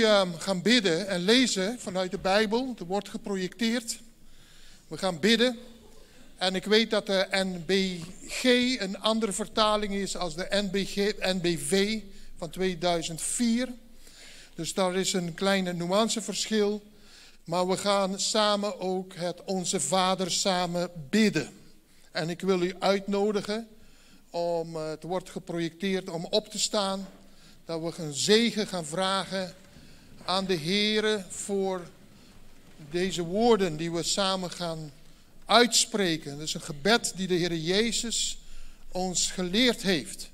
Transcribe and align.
nu 0.00 0.06
ehm, 0.06 0.32
gaan 0.38 0.62
bidden 0.62 1.08
en 1.08 1.20
lezen 1.20 1.80
vanuit 1.80 2.10
de 2.10 2.18
Bijbel. 2.18 2.74
Er 2.78 2.84
wordt 2.84 3.08
geprojecteerd. 3.08 3.98
We 4.88 4.98
gaan 4.98 5.20
bidden. 5.20 5.58
En 6.36 6.54
ik 6.54 6.64
weet 6.64 6.90
dat 6.90 7.06
de 7.06 7.26
NBG 7.30 8.44
een 8.80 9.00
andere 9.00 9.32
vertaling 9.32 9.94
is 9.94 10.16
als 10.16 10.34
de 10.34 10.68
NBV 11.20 12.00
van 12.38 12.50
2004. 12.50 13.68
Dus 14.54 14.74
daar 14.74 14.94
is 14.94 15.12
een 15.12 15.34
kleine 15.34 15.72
nuanceverschil. 15.72 16.82
Maar 17.44 17.66
we 17.66 17.76
gaan 17.76 18.20
samen 18.20 18.80
ook 18.80 19.14
het 19.14 19.44
Onze 19.44 19.80
Vader 19.80 20.30
samen 20.30 20.90
bidden. 21.10 21.50
En 22.12 22.30
ik 22.30 22.40
wil 22.40 22.62
u 22.62 22.74
uitnodigen 22.78 23.68
om, 24.30 24.76
eh, 24.76 24.88
het 24.88 25.02
wordt 25.02 25.30
geprojecteerd 25.30 26.10
om 26.10 26.24
op 26.24 26.48
te 26.48 26.58
staan. 26.58 27.08
Dat 27.64 27.80
we 27.80 28.02
een 28.02 28.14
zegen 28.14 28.66
gaan 28.66 28.86
vragen 28.86 29.54
aan 30.24 30.46
de 30.46 30.54
Heer 30.54 31.24
voor 31.28 31.88
deze 32.90 33.22
woorden 33.22 33.76
die 33.76 33.92
we 33.92 34.02
samen 34.02 34.50
gaan 34.50 34.92
uitspreken. 35.44 36.30
Dat 36.30 36.46
is 36.46 36.54
een 36.54 36.60
gebed 36.60 37.12
die 37.16 37.26
de 37.26 37.34
Heer 37.34 37.56
Jezus 37.56 38.38
ons 38.88 39.30
geleerd 39.30 39.82
heeft. 39.82 40.30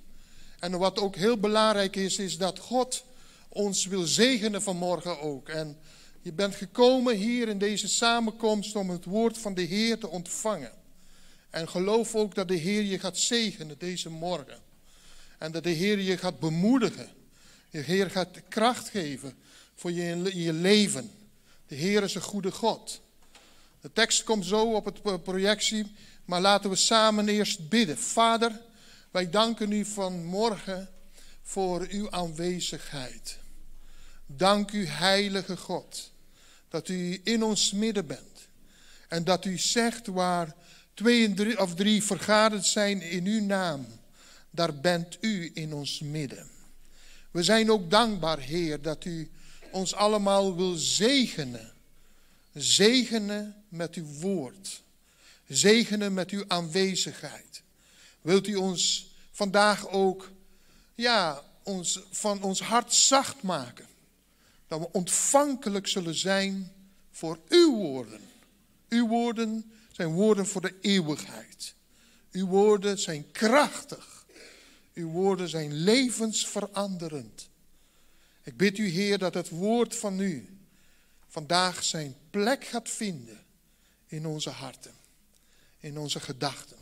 En 0.58 0.78
wat 0.78 0.98
ook 0.98 1.16
heel 1.16 1.38
belangrijk 1.38 1.96
is, 1.96 2.18
is 2.18 2.38
dat 2.38 2.58
God 2.58 3.04
ons 3.48 3.86
wil 3.86 4.06
zegenen 4.06 4.62
vanmorgen 4.62 5.20
ook. 5.20 5.48
En 5.48 5.78
je 6.22 6.32
bent 6.32 6.54
gekomen 6.54 7.16
hier 7.16 7.48
in 7.48 7.58
deze 7.58 7.88
samenkomst 7.88 8.76
om 8.76 8.90
het 8.90 9.04
woord 9.04 9.38
van 9.38 9.54
de 9.54 9.62
Heer 9.62 9.98
te 9.98 10.08
ontvangen. 10.08 10.72
En 11.50 11.68
geloof 11.68 12.14
ook 12.14 12.34
dat 12.34 12.48
de 12.48 12.54
Heer 12.54 12.82
je 12.82 12.98
gaat 12.98 13.18
zegenen 13.18 13.78
deze 13.78 14.10
morgen. 14.10 14.58
En 15.38 15.52
dat 15.52 15.64
de 15.64 15.70
Heer 15.70 15.98
je 15.98 16.16
gaat 16.16 16.38
bemoedigen. 16.38 17.08
De 17.70 17.78
Heer 17.78 18.10
gaat 18.10 18.40
kracht 18.48 18.88
geven 18.88 19.34
je 19.94 20.32
in 20.32 20.60
leven. 20.60 21.10
De 21.66 21.74
Heer 21.74 22.02
is 22.02 22.14
een 22.14 22.20
goede 22.20 22.52
God. 22.52 23.00
De 23.80 23.92
tekst 23.92 24.24
komt 24.24 24.44
zo 24.44 24.74
op 24.74 24.84
het 24.84 25.22
projectie, 25.22 25.92
maar 26.24 26.40
laten 26.40 26.70
we 26.70 26.76
samen 26.76 27.28
eerst 27.28 27.68
bidden. 27.68 27.98
Vader, 27.98 28.60
wij 29.10 29.30
danken 29.30 29.72
u 29.72 29.84
vanmorgen 29.84 30.88
voor 31.42 31.86
uw 31.90 32.10
aanwezigheid. 32.10 33.38
Dank 34.26 34.72
u, 34.72 34.86
heilige 34.86 35.56
God, 35.56 36.10
dat 36.68 36.88
u 36.88 37.20
in 37.24 37.42
ons 37.42 37.72
midden 37.72 38.06
bent. 38.06 38.48
En 39.08 39.24
dat 39.24 39.44
u 39.44 39.58
zegt 39.58 40.06
waar 40.06 40.54
twee 40.94 41.60
of 41.60 41.74
drie 41.74 42.02
vergaderd 42.02 42.66
zijn 42.66 43.00
in 43.02 43.26
uw 43.26 43.44
naam, 43.44 43.86
daar 44.50 44.74
bent 44.74 45.18
u 45.20 45.50
in 45.54 45.72
ons 45.72 46.00
midden. 46.00 46.46
We 47.30 47.42
zijn 47.42 47.70
ook 47.70 47.90
dankbaar, 47.90 48.38
Heer, 48.38 48.82
dat 48.82 49.04
u 49.04 49.30
ons 49.70 49.94
allemaal 49.94 50.56
wil 50.56 50.74
zegenen. 50.74 51.72
Zegenen 52.54 53.64
met 53.68 53.94
uw 53.94 54.06
woord. 54.20 54.82
Zegenen 55.48 56.14
met 56.14 56.30
uw 56.30 56.44
aanwezigheid. 56.48 57.62
Wilt 58.20 58.46
u 58.46 58.54
ons 58.54 59.10
vandaag 59.30 59.88
ook 59.88 60.30
ja, 60.94 61.42
ons, 61.62 62.00
van 62.10 62.42
ons 62.42 62.60
hart 62.60 62.94
zacht 62.94 63.42
maken? 63.42 63.86
Dat 64.68 64.80
we 64.80 64.92
ontvankelijk 64.92 65.86
zullen 65.86 66.14
zijn 66.14 66.72
voor 67.10 67.38
uw 67.48 67.76
woorden. 67.76 68.20
Uw 68.88 69.08
woorden 69.08 69.72
zijn 69.92 70.12
woorden 70.12 70.46
voor 70.46 70.60
de 70.60 70.74
eeuwigheid. 70.80 71.74
Uw 72.32 72.46
woorden 72.46 72.98
zijn 72.98 73.30
krachtig. 73.30 74.24
Uw 74.94 75.08
woorden 75.08 75.48
zijn 75.48 75.72
levensveranderend. 75.72 77.48
Ik 78.46 78.56
bid 78.56 78.78
u, 78.78 78.88
Heer, 78.88 79.18
dat 79.18 79.34
het 79.34 79.48
woord 79.48 79.96
van 79.96 80.20
u 80.20 80.58
vandaag 81.28 81.84
zijn 81.84 82.16
plek 82.30 82.64
gaat 82.64 82.90
vinden 82.90 83.44
in 84.06 84.26
onze 84.26 84.50
harten, 84.50 84.94
in 85.78 85.98
onze 85.98 86.20
gedachten. 86.20 86.76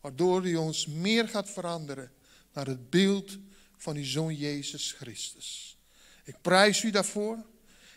Waardoor 0.00 0.46
u 0.46 0.56
ons 0.56 0.86
meer 0.86 1.28
gaat 1.28 1.50
veranderen 1.50 2.12
naar 2.52 2.66
het 2.66 2.90
beeld 2.90 3.38
van 3.76 3.96
uw 3.96 4.04
Zoon 4.04 4.34
Jezus 4.34 4.92
Christus. 4.92 5.76
Ik 6.24 6.36
prijs 6.40 6.82
u 6.82 6.90
daarvoor. 6.90 7.44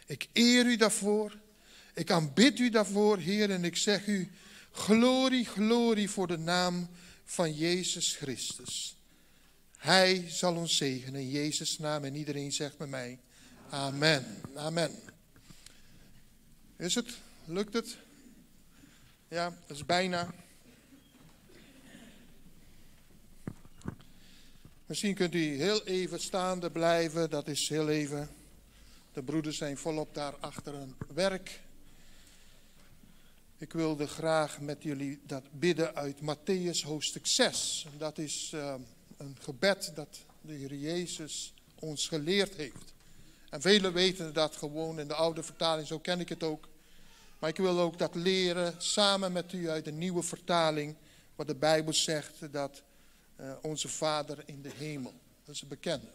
Ik 0.06 0.28
eer 0.34 0.66
u 0.66 0.76
daarvoor. 0.76 1.38
Ik 1.94 2.12
aanbid 2.12 2.60
u 2.60 2.70
daarvoor, 2.70 3.18
Heer, 3.18 3.50
en 3.50 3.64
ik 3.64 3.76
zeg 3.76 4.08
u, 4.08 4.32
glorie, 4.72 5.46
glorie 5.46 6.10
voor 6.10 6.28
de 6.28 6.38
naam 6.38 6.90
van 7.24 7.54
Jezus 7.54 8.16
Christus. 8.16 8.97
Hij 9.88 10.30
zal 10.30 10.56
ons 10.56 10.78
zegenen 10.78 11.22
in 11.22 11.30
Jezus' 11.30 11.80
naam 11.80 12.04
en 12.04 12.16
iedereen 12.16 12.52
zegt 12.52 12.78
met 12.78 12.90
mij, 12.90 13.20
amen, 13.70 14.42
amen. 14.56 14.92
Is 16.76 16.96
het? 16.96 17.18
Lukt 17.46 17.74
het? 17.74 17.98
Ja, 19.28 19.58
dat 19.68 19.78
is 19.78 19.86
bijna. 19.86 20.34
Misschien 24.86 25.16
kunt 25.16 25.34
u 25.34 25.56
heel 25.56 25.86
even 25.86 26.20
staande 26.20 26.72
blijven, 26.72 27.30
dat 27.30 27.48
is 27.48 27.70
heel 27.70 27.90
even. 27.90 28.30
De 29.14 29.24
broeders 29.24 29.58
zijn 29.58 29.78
volop 29.78 30.14
daar 30.14 30.36
achter 30.40 30.74
hun 30.74 30.96
werk. 31.14 31.62
Ik 33.58 33.74
wilde 33.74 34.08
graag 34.08 34.60
met 34.60 34.84
jullie 34.84 35.20
dat 35.24 35.44
bidden 35.52 35.96
uit 35.96 36.18
Matthäus 36.22 36.82
hoofdstuk 36.84 37.26
6. 37.26 37.88
Dat 37.98 38.18
is 38.18 38.52
uh, 38.56 38.76
een 39.18 39.38
gebed 39.42 39.92
dat 39.96 40.20
de 40.42 40.54
Heer 40.54 40.74
Jezus 40.76 41.54
ons 41.80 42.08
geleerd 42.08 42.56
heeft. 42.56 42.94
En 43.50 43.62
velen 43.62 43.94
weten 43.94 44.34
dat 44.34 44.56
gewoon 44.56 45.00
in 45.00 45.08
de 45.08 45.14
oude 45.14 45.44
vertaling, 45.44 45.88
zo 45.88 46.00
ken 46.00 46.20
ik 46.20 46.30
het 46.30 46.44
ook. 46.44 46.68
Maar 47.40 47.50
ik 47.50 47.58
wil 47.58 47.80
ook 47.80 47.98
dat 47.98 48.16
leren 48.16 48.76
samen 48.78 49.32
met 49.32 49.54
u 49.54 49.70
uit 49.70 49.86
de 49.86 49.92
nieuwe 49.92 50.24
vertaling, 50.24 50.96
wat 51.36 51.48
de 51.48 51.56
Bijbel 51.56 51.94
zegt 51.94 52.34
dat 52.52 52.82
uh, 53.40 53.52
onze 53.62 53.88
Vader 53.88 54.44
in 54.46 54.62
de 54.62 54.72
hemel, 54.78 55.14
dat 55.46 55.56
is 55.56 55.62
een 55.62 55.68
bekende. 55.68 56.08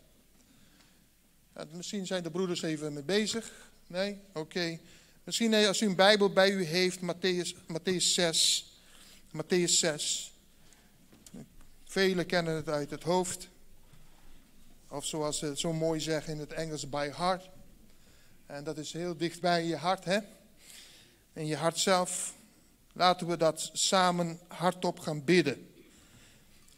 Misschien 1.70 2.06
zijn 2.06 2.22
de 2.22 2.30
broeders 2.30 2.62
even 2.62 2.92
mee 2.92 3.02
bezig. 3.02 3.70
Nee? 3.86 4.18
Oké. 4.28 4.38
Okay. 4.38 4.80
Misschien 5.24 5.54
als 5.54 5.80
u 5.80 5.86
een 5.86 5.96
Bijbel 5.96 6.32
bij 6.32 6.50
u 6.50 6.64
heeft, 6.64 7.00
Matthäus, 7.00 7.54
Matthäus 7.66 8.12
6. 8.14 8.66
Matthäus 9.36 9.78
6. 9.78 10.31
Velen 11.92 12.26
kennen 12.26 12.54
het 12.54 12.68
uit 12.68 12.90
het 12.90 13.02
hoofd. 13.02 13.48
Of 14.88 15.04
zoals 15.04 15.38
ze 15.38 15.52
zo 15.56 15.72
mooi 15.72 16.00
zeggen 16.00 16.32
in 16.32 16.38
het 16.38 16.52
Engels, 16.52 16.88
by 16.88 17.10
heart. 17.16 17.48
En 18.46 18.64
dat 18.64 18.78
is 18.78 18.92
heel 18.92 19.16
dicht 19.16 19.40
bij 19.40 19.64
je 19.64 19.76
hart, 19.76 20.04
hè? 20.04 20.18
In 21.32 21.46
je 21.46 21.56
hart 21.56 21.78
zelf. 21.78 22.34
Laten 22.92 23.26
we 23.26 23.36
dat 23.36 23.70
samen 23.72 24.40
hardop 24.48 24.98
gaan 24.98 25.24
bidden. 25.24 25.72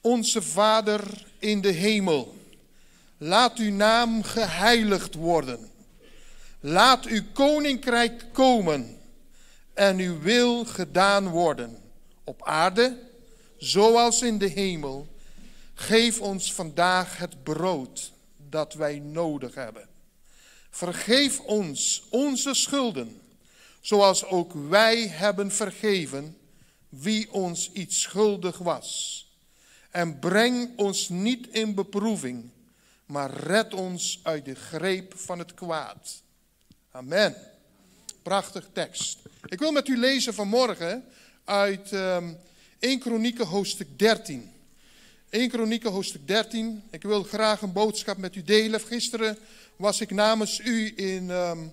Onze 0.01 0.43
Vader 0.43 1.27
in 1.39 1.61
de 1.61 1.73
hemel, 1.73 2.35
laat 3.17 3.59
uw 3.59 3.73
naam 3.73 4.23
geheiligd 4.23 5.15
worden. 5.15 5.71
Laat 6.61 7.05
uw 7.05 7.23
koninkrijk 7.33 8.25
komen 8.33 9.01
en 9.75 9.99
uw 9.99 10.21
wil 10.21 10.65
gedaan 10.65 11.29
worden, 11.29 11.79
op 12.25 12.43
aarde 12.43 13.13
zoals 13.57 14.23
in 14.23 14.39
de 14.39 14.49
hemel. 14.49 15.07
Geef 15.75 16.21
ons 16.21 16.53
vandaag 16.53 17.19
het 17.19 17.43
brood 17.43 18.13
dat 18.37 18.75
wij 18.75 18.99
nodig 18.99 19.55
hebben. 19.55 19.89
Vergeef 20.71 21.41
ons 21.41 22.03
onze 22.11 22.55
schulden, 22.55 23.21
zoals 23.81 24.25
ook 24.25 24.53
wij 24.53 25.09
hebben 25.09 25.53
vergeven 25.53 26.37
wie 26.89 27.33
ons 27.33 27.73
iets 27.73 28.01
schuldig 28.01 28.59
was. 28.59 29.23
En 29.91 30.19
breng 30.19 30.79
ons 30.79 31.09
niet 31.09 31.49
in 31.49 31.75
beproeving, 31.75 32.51
maar 33.07 33.31
red 33.31 33.75
ons 33.75 34.21
uit 34.23 34.45
de 34.45 34.55
greep 34.55 35.15
van 35.17 35.39
het 35.39 35.55
kwaad. 35.55 36.23
Amen. 36.91 37.37
Prachtig 38.23 38.69
tekst. 38.73 39.19
Ik 39.47 39.59
wil 39.59 39.73
met 39.73 39.89
u 39.89 39.99
lezen 39.99 40.35
vanmorgen 40.35 41.05
uit 41.45 41.93
um, 41.93 42.39
1 42.85 42.99
Kronieken 42.99 43.47
hoofdstuk 43.47 43.99
13. 43.99 44.53
1 45.31 45.49
Kronieken 45.49 45.91
hoofdstuk 45.91 46.27
13. 46.27 46.83
Ik 46.91 47.03
wil 47.03 47.23
graag 47.23 47.63
een 47.63 47.73
boodschap 47.73 48.17
met 48.17 48.35
u 48.35 48.43
delen. 48.43 48.81
Gisteren 48.81 49.39
was 49.77 50.01
ik 50.01 50.11
namens 50.11 50.59
u 50.59 50.93
in, 50.97 51.31
um, 51.31 51.73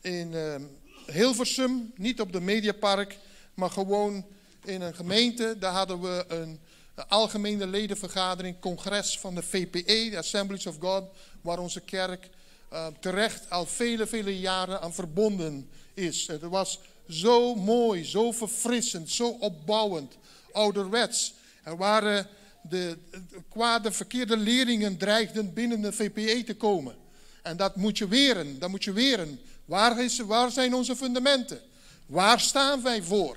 in 0.00 0.34
um, 0.34 0.68
Hilversum, 1.06 1.92
niet 1.96 2.20
op 2.20 2.32
de 2.32 2.40
Mediapark, 2.40 3.18
maar 3.54 3.70
gewoon 3.70 4.24
in 4.64 4.80
een 4.80 4.94
gemeente. 4.94 5.56
Daar 5.58 5.72
hadden 5.72 6.00
we 6.00 6.24
een, 6.28 6.60
algemene 7.08 7.66
ledenvergadering, 7.66 8.60
congres 8.60 9.18
van 9.18 9.34
de 9.34 9.42
VPE, 9.42 10.08
de 10.10 10.18
Assemblies 10.18 10.66
of 10.66 10.76
God, 10.80 11.04
waar 11.40 11.58
onze 11.58 11.80
kerk 11.80 12.28
uh, 12.72 12.86
terecht 13.00 13.50
al 13.50 13.66
vele, 13.66 14.06
vele 14.06 14.38
jaren 14.38 14.80
aan 14.80 14.94
verbonden 14.94 15.70
is. 15.94 16.26
Het 16.26 16.42
was 16.42 16.78
zo 17.08 17.54
mooi, 17.54 18.04
zo 18.04 18.32
verfrissend, 18.32 19.10
zo 19.10 19.28
opbouwend, 19.28 20.18
ouderwets. 20.52 21.34
Er 21.62 21.76
waren 21.76 22.26
de, 22.62 22.98
de 23.10 23.42
kwade, 23.48 23.92
verkeerde 23.92 24.36
leerlingen 24.36 24.96
dreigden 24.96 25.52
binnen 25.52 25.80
de 25.80 25.92
VPE 25.92 26.44
te 26.44 26.56
komen. 26.56 26.94
En 27.42 27.56
dat 27.56 27.76
moet 27.76 27.98
je 27.98 28.08
weren, 28.08 28.58
dat 28.58 28.70
moet 28.70 28.84
je 28.84 28.92
weren. 28.92 29.40
Waar, 29.64 30.02
is, 30.02 30.18
waar 30.18 30.50
zijn 30.50 30.74
onze 30.74 30.96
fundamenten? 30.96 31.60
Waar 32.06 32.40
staan 32.40 32.82
wij 32.82 33.02
voor? 33.02 33.36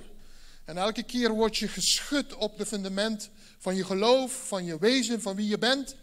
En 0.66 0.78
elke 0.78 1.04
keer 1.04 1.30
word 1.30 1.58
je 1.58 1.68
geschud 1.68 2.36
op 2.36 2.58
de 2.58 2.66
fundament 2.66 3.30
van 3.58 3.76
je 3.76 3.86
geloof, 3.86 4.48
van 4.48 4.66
je 4.66 4.80
wezen, 4.80 5.22
van 5.22 5.36
wie 5.36 5.48
je 5.48 5.58
bent. 5.58 5.96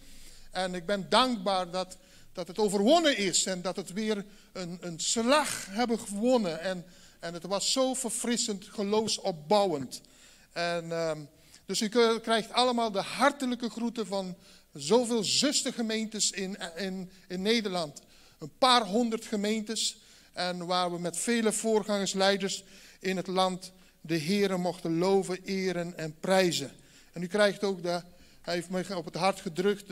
En 0.51 0.75
ik 0.75 0.87
ben 0.87 1.07
dankbaar 1.09 1.71
dat, 1.71 1.97
dat 2.33 2.49
het 2.49 2.59
overwonnen 2.59 3.17
is 3.17 3.47
en 3.47 3.63
dat 3.63 3.77
het 3.77 3.93
weer 3.93 4.25
een, 4.53 4.79
een 4.81 5.01
slag 5.01 5.67
hebben 5.69 5.99
gewonnen. 5.99 6.61
En, 6.61 6.85
en 7.21 7.35
het 7.35 7.47
was 7.47 7.73
zo 7.73 7.95
verfrissend, 7.95 8.65
geloofsopbouwend. 8.65 10.01
En, 10.53 10.85
uh, 10.85 11.13
dus 11.67 11.81
u 11.81 11.89
krijgt 12.19 12.53
allemaal 12.53 12.91
de 12.91 13.01
hartelijke 13.01 13.71
groeten 13.71 14.07
van 14.07 14.37
zoveel 14.73 15.25
zustergemeentes 15.25 16.31
in, 16.31 16.57
in, 16.77 17.11
in 17.29 17.43
Nederland. 17.43 18.03
Een 18.39 18.53
paar 18.59 18.87
honderd 18.87 19.25
gemeentes. 19.25 19.99
En 20.33 20.67
waar 20.67 20.93
we 20.93 20.99
met 20.99 21.17
vele 21.17 21.53
voorgangersleiders 21.53 22.65
in 23.01 23.17
het 23.17 23.27
land 23.27 23.73
de 24.01 24.15
Heren 24.15 24.61
mochten 24.61 24.99
loven, 24.99 25.45
eren 25.45 25.99
en 25.99 26.15
prijzen. 26.21 26.71
En 27.13 27.23
u 27.23 27.27
krijgt 27.27 27.65
ook, 27.65 27.83
de, 27.83 28.03
hij 28.41 28.55
heeft 28.55 28.71
mij 28.71 28.95
op 28.95 29.05
het 29.05 29.15
hart 29.15 29.41
gedrukt, 29.41 29.87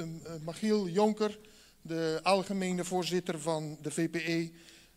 Magiel 0.44 0.88
Jonker, 0.88 1.38
de 1.82 2.20
algemene 2.22 2.84
voorzitter 2.84 3.40
van 3.40 3.78
de 3.82 3.90
VPE, 3.90 4.50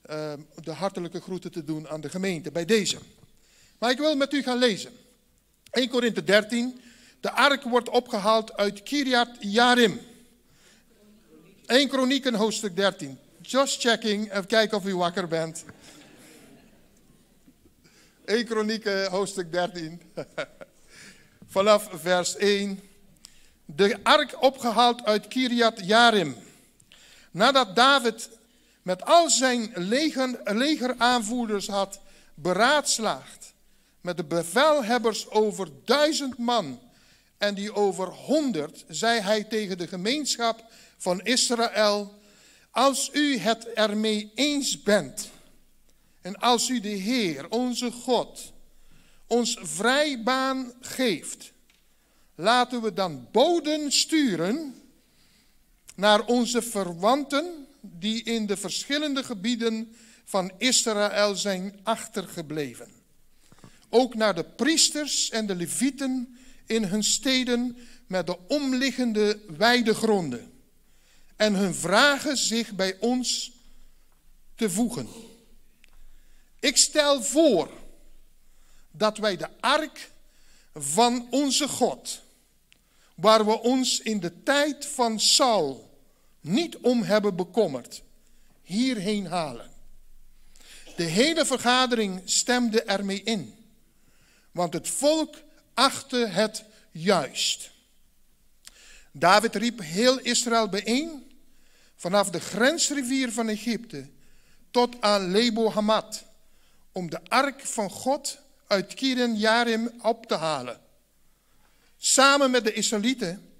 uh, 0.09 0.33
de 0.63 0.71
hartelijke 0.71 1.21
groeten 1.21 1.51
te 1.51 1.63
doen 1.63 1.89
aan 1.89 2.01
de 2.01 2.09
gemeente 2.09 2.51
bij 2.51 2.65
deze. 2.65 2.97
Maar 3.77 3.91
ik 3.91 3.97
wil 3.97 4.15
met 4.15 4.33
u 4.33 4.43
gaan 4.43 4.57
lezen. 4.57 4.91
1 5.71 5.89
Korinthe 5.89 6.23
13. 6.23 6.81
De 7.19 7.31
ark 7.31 7.63
wordt 7.63 7.89
opgehaald 7.89 8.57
uit 8.57 8.83
Kiryat 8.83 9.29
Yarim. 9.39 10.01
1 11.65 11.87
Kronieken 11.87 12.33
hoofdstuk 12.35 12.75
13. 12.75 13.19
Just 13.41 13.81
checking, 13.81 14.31
even 14.31 14.45
kijken 14.45 14.77
of 14.77 14.85
u 14.85 14.95
wakker 14.95 15.27
bent. 15.27 15.65
1 18.25 18.45
Kronieken 18.45 19.09
hoofdstuk 19.09 19.51
13. 19.51 20.01
Vanaf 21.53 21.89
vers 21.93 22.35
1. 22.35 22.79
De 23.65 23.97
ark 24.03 24.41
opgehaald 24.43 25.05
uit 25.05 25.27
Kiryat 25.27 25.85
Yarim. 25.85 26.35
Nadat 27.31 27.75
David 27.75 28.29
met 28.81 29.05
al 29.05 29.29
zijn 29.29 29.71
leger, 29.75 30.39
legeraanvoerders 30.43 31.67
had 31.67 31.99
beraadslaagd 32.33 33.53
met 34.01 34.17
de 34.17 34.23
bevelhebbers 34.23 35.29
over 35.29 35.67
duizend 35.85 36.37
man 36.37 36.79
en 37.37 37.55
die 37.55 37.73
over 37.73 38.07
honderd, 38.07 38.85
zei 38.87 39.19
hij 39.19 39.43
tegen 39.43 39.77
de 39.77 39.87
gemeenschap 39.87 40.65
van 40.97 41.21
Israël, 41.21 42.19
als 42.71 43.09
u 43.13 43.37
het 43.37 43.73
ermee 43.73 44.31
eens 44.35 44.83
bent 44.83 45.29
en 46.21 46.35
als 46.39 46.69
u 46.69 46.79
de 46.79 46.87
Heer, 46.87 47.49
onze 47.49 47.91
God, 47.91 48.53
ons 49.27 49.57
vrijbaan 49.61 50.73
geeft, 50.81 51.51
laten 52.35 52.81
we 52.81 52.93
dan 52.93 53.27
boden 53.31 53.91
sturen 53.91 54.75
naar 55.95 56.25
onze 56.25 56.61
verwanten 56.61 57.67
die 57.81 58.23
in 58.23 58.45
de 58.45 58.57
verschillende 58.57 59.23
gebieden 59.23 59.95
van 60.25 60.51
Israël 60.57 61.35
zijn 61.35 61.79
achtergebleven. 61.83 63.00
Ook 63.93 64.15
naar 64.15 64.35
de 64.35 64.43
priesters 64.43 65.29
en 65.29 65.45
de 65.45 65.55
levieten 65.55 66.37
in 66.65 66.83
hun 66.83 67.03
steden 67.03 67.77
met 68.07 68.27
de 68.27 68.37
omliggende 68.47 69.39
weidegronden. 69.57 70.51
En 71.35 71.53
hun 71.53 71.75
vragen 71.75 72.37
zich 72.37 72.71
bij 72.75 72.97
ons 72.99 73.51
te 74.55 74.69
voegen. 74.69 75.07
Ik 76.59 76.77
stel 76.77 77.23
voor 77.23 77.71
dat 78.91 79.17
wij 79.17 79.37
de 79.37 79.47
ark 79.59 80.11
van 80.73 81.27
onze 81.29 81.67
God, 81.67 82.21
waar 83.15 83.45
we 83.45 83.61
ons 83.61 83.99
in 83.99 84.19
de 84.19 84.43
tijd 84.43 84.85
van 84.85 85.19
Saul 85.19 85.99
niet 86.41 86.77
om 86.77 87.03
hebben 87.03 87.35
bekommerd, 87.35 88.03
hierheen 88.63 89.25
halen. 89.25 89.69
De 90.95 91.03
hele 91.03 91.45
vergadering 91.45 92.21
stemde 92.25 92.83
ermee 92.83 93.23
in, 93.23 93.55
want 94.51 94.73
het 94.73 94.89
volk 94.89 95.35
achtte 95.73 96.17
het 96.17 96.63
juist. 96.91 97.71
David 99.11 99.55
riep 99.55 99.79
heel 99.79 100.19
Israël 100.19 100.69
bijeen, 100.69 101.31
vanaf 101.95 102.29
de 102.29 102.39
grensrivier 102.39 103.31
van 103.31 103.49
Egypte 103.49 104.09
tot 104.71 105.01
aan 105.01 105.31
Lebo 105.31 105.71
Hamad, 105.71 106.23
om 106.91 107.09
de 107.09 107.19
ark 107.27 107.65
van 107.65 107.89
God 107.89 108.37
uit 108.67 108.93
Kiren 108.93 109.35
Jarim 109.37 109.91
op 110.01 110.25
te 110.25 110.35
halen. 110.35 110.79
Samen 111.97 112.51
met 112.51 112.63
de 112.63 112.73
Israëlieten 112.73 113.51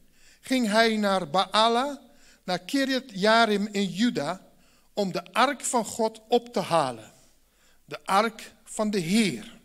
ging 0.41 0.67
hij 0.67 0.97
naar 0.97 1.29
Baala 1.29 2.01
naar 2.43 2.59
Kirjat 2.59 3.03
Jarim 3.07 3.67
in 3.71 3.85
Juda 3.85 4.47
om 4.93 5.11
de 5.11 5.33
ark 5.33 5.61
van 5.63 5.85
God 5.85 6.21
op 6.27 6.53
te 6.53 6.59
halen. 6.59 7.11
De 7.85 8.05
ark 8.05 8.51
van 8.63 8.89
de 8.89 8.99
Heer, 8.99 9.59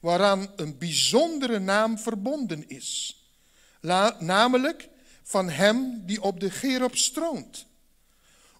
waaraan 0.00 0.52
een 0.56 0.78
bijzondere 0.78 1.58
naam 1.58 1.98
verbonden 1.98 2.68
is. 2.68 3.18
namelijk 4.18 4.88
van 5.22 5.50
hem 5.50 6.02
die 6.06 6.22
op 6.22 6.40
de 6.40 6.50
Gerop 6.50 6.96
stroont. 6.96 7.66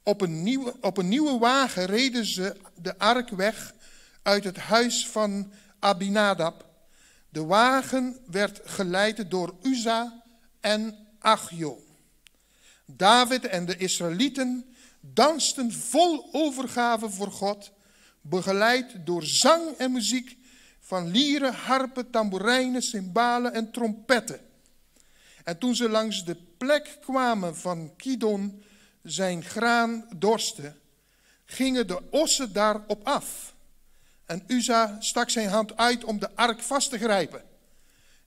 Op 0.02 0.20
een, 0.20 0.42
nieuwe, 0.42 0.74
op 0.80 0.96
een 0.96 1.08
nieuwe 1.08 1.38
wagen 1.38 1.86
reden 1.86 2.24
ze 2.26 2.56
de 2.74 2.98
ark 2.98 3.28
weg 3.28 3.74
uit 4.22 4.44
het 4.44 4.56
huis 4.56 5.08
van 5.08 5.52
Abinadab. 5.78 6.68
De 7.28 7.44
wagen 7.44 8.18
werd 8.26 8.60
geleid 8.64 9.30
door 9.30 9.54
Uza 9.62 10.22
en 10.60 11.06
Achjo. 11.18 11.82
David 12.86 13.46
en 13.46 13.66
de 13.66 13.76
Israëlieten 13.76 14.74
dansten 15.00 15.72
vol 15.72 16.28
overgave 16.32 17.10
voor 17.10 17.30
God, 17.30 17.70
begeleid 18.20 19.06
door 19.06 19.24
zang 19.24 19.76
en 19.76 19.92
muziek 19.92 20.38
van 20.90 21.10
lieren, 21.10 21.54
harpen, 21.54 22.10
tamboerijnen, 22.10 22.82
cymbalen 22.82 23.52
en 23.52 23.70
trompetten. 23.70 24.40
En 25.44 25.58
toen 25.58 25.74
ze 25.74 25.88
langs 25.88 26.24
de 26.24 26.36
plek 26.58 26.98
kwamen 27.00 27.56
van 27.56 27.96
Kidon 27.96 28.62
zijn 29.02 29.44
graan 29.44 30.06
dorsten, 30.16 30.80
gingen 31.44 31.86
de 31.86 32.10
ossen 32.10 32.52
daarop 32.52 33.00
af. 33.06 33.54
En 34.26 34.44
Uza 34.46 34.96
stak 35.00 35.30
zijn 35.30 35.48
hand 35.48 35.76
uit 35.76 36.04
om 36.04 36.18
de 36.18 36.36
ark 36.36 36.62
vast 36.62 36.90
te 36.90 36.98
grijpen. 36.98 37.42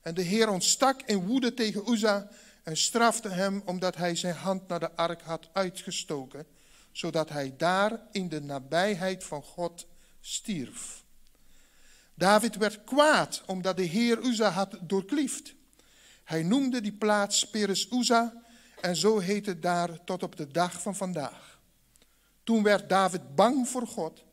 En 0.00 0.14
de 0.14 0.22
Heer 0.22 0.48
ontstak 0.48 1.02
in 1.02 1.26
woede 1.26 1.54
tegen 1.54 1.90
Uza 1.90 2.28
en 2.62 2.76
strafte 2.76 3.28
hem 3.28 3.62
omdat 3.64 3.96
hij 3.96 4.16
zijn 4.16 4.34
hand 4.34 4.68
naar 4.68 4.80
de 4.80 4.96
ark 4.96 5.22
had 5.22 5.48
uitgestoken, 5.52 6.46
zodat 6.92 7.28
hij 7.28 7.54
daar 7.56 8.00
in 8.12 8.28
de 8.28 8.40
nabijheid 8.40 9.24
van 9.24 9.42
God 9.42 9.86
stierf. 10.20 11.03
David 12.14 12.56
werd 12.56 12.84
kwaad 12.84 13.42
omdat 13.46 13.76
de 13.76 13.82
Heer 13.82 14.24
Uza 14.24 14.50
had 14.50 14.76
doorkliefd. 14.80 15.54
Hij 16.24 16.42
noemde 16.42 16.80
die 16.80 16.92
plaats 16.92 17.50
Peres 17.50 17.90
Uza 17.90 18.42
en 18.80 18.96
zo 18.96 19.18
heet 19.18 19.46
het 19.46 19.62
daar 19.62 20.04
tot 20.04 20.22
op 20.22 20.36
de 20.36 20.50
dag 20.50 20.82
van 20.82 20.96
vandaag. 20.96 21.58
Toen 22.44 22.62
werd 22.62 22.88
David 22.88 23.34
bang 23.34 23.68
voor 23.68 23.86
God 23.86 24.24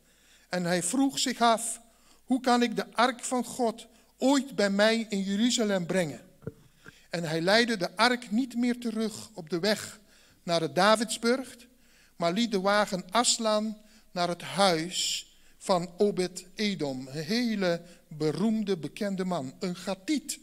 en 0.48 0.64
hij 0.64 0.82
vroeg 0.82 1.18
zich 1.18 1.40
af, 1.40 1.80
hoe 2.24 2.40
kan 2.40 2.62
ik 2.62 2.76
de 2.76 2.94
ark 2.94 3.24
van 3.24 3.44
God 3.44 3.86
ooit 4.18 4.54
bij 4.54 4.70
mij 4.70 5.06
in 5.08 5.22
Jeruzalem 5.22 5.86
brengen? 5.86 6.20
En 7.10 7.24
hij 7.24 7.40
leidde 7.40 7.76
de 7.76 7.96
ark 7.96 8.30
niet 8.30 8.56
meer 8.56 8.80
terug 8.80 9.30
op 9.34 9.50
de 9.50 9.58
weg 9.58 10.00
naar 10.42 10.60
de 10.60 10.72
Davidsburg, 10.72 11.56
maar 12.16 12.32
liet 12.32 12.50
de 12.50 12.60
wagen 12.60 13.04
afslaan 13.10 13.78
naar 14.10 14.28
het 14.28 14.42
huis 14.42 15.26
van 15.62 15.90
Obed-Edom. 15.96 17.08
Een 17.08 17.22
hele 17.24 17.82
beroemde, 18.08 18.76
bekende 18.76 19.24
man, 19.24 19.54
een 19.58 19.76
Gatiet. 19.76 20.38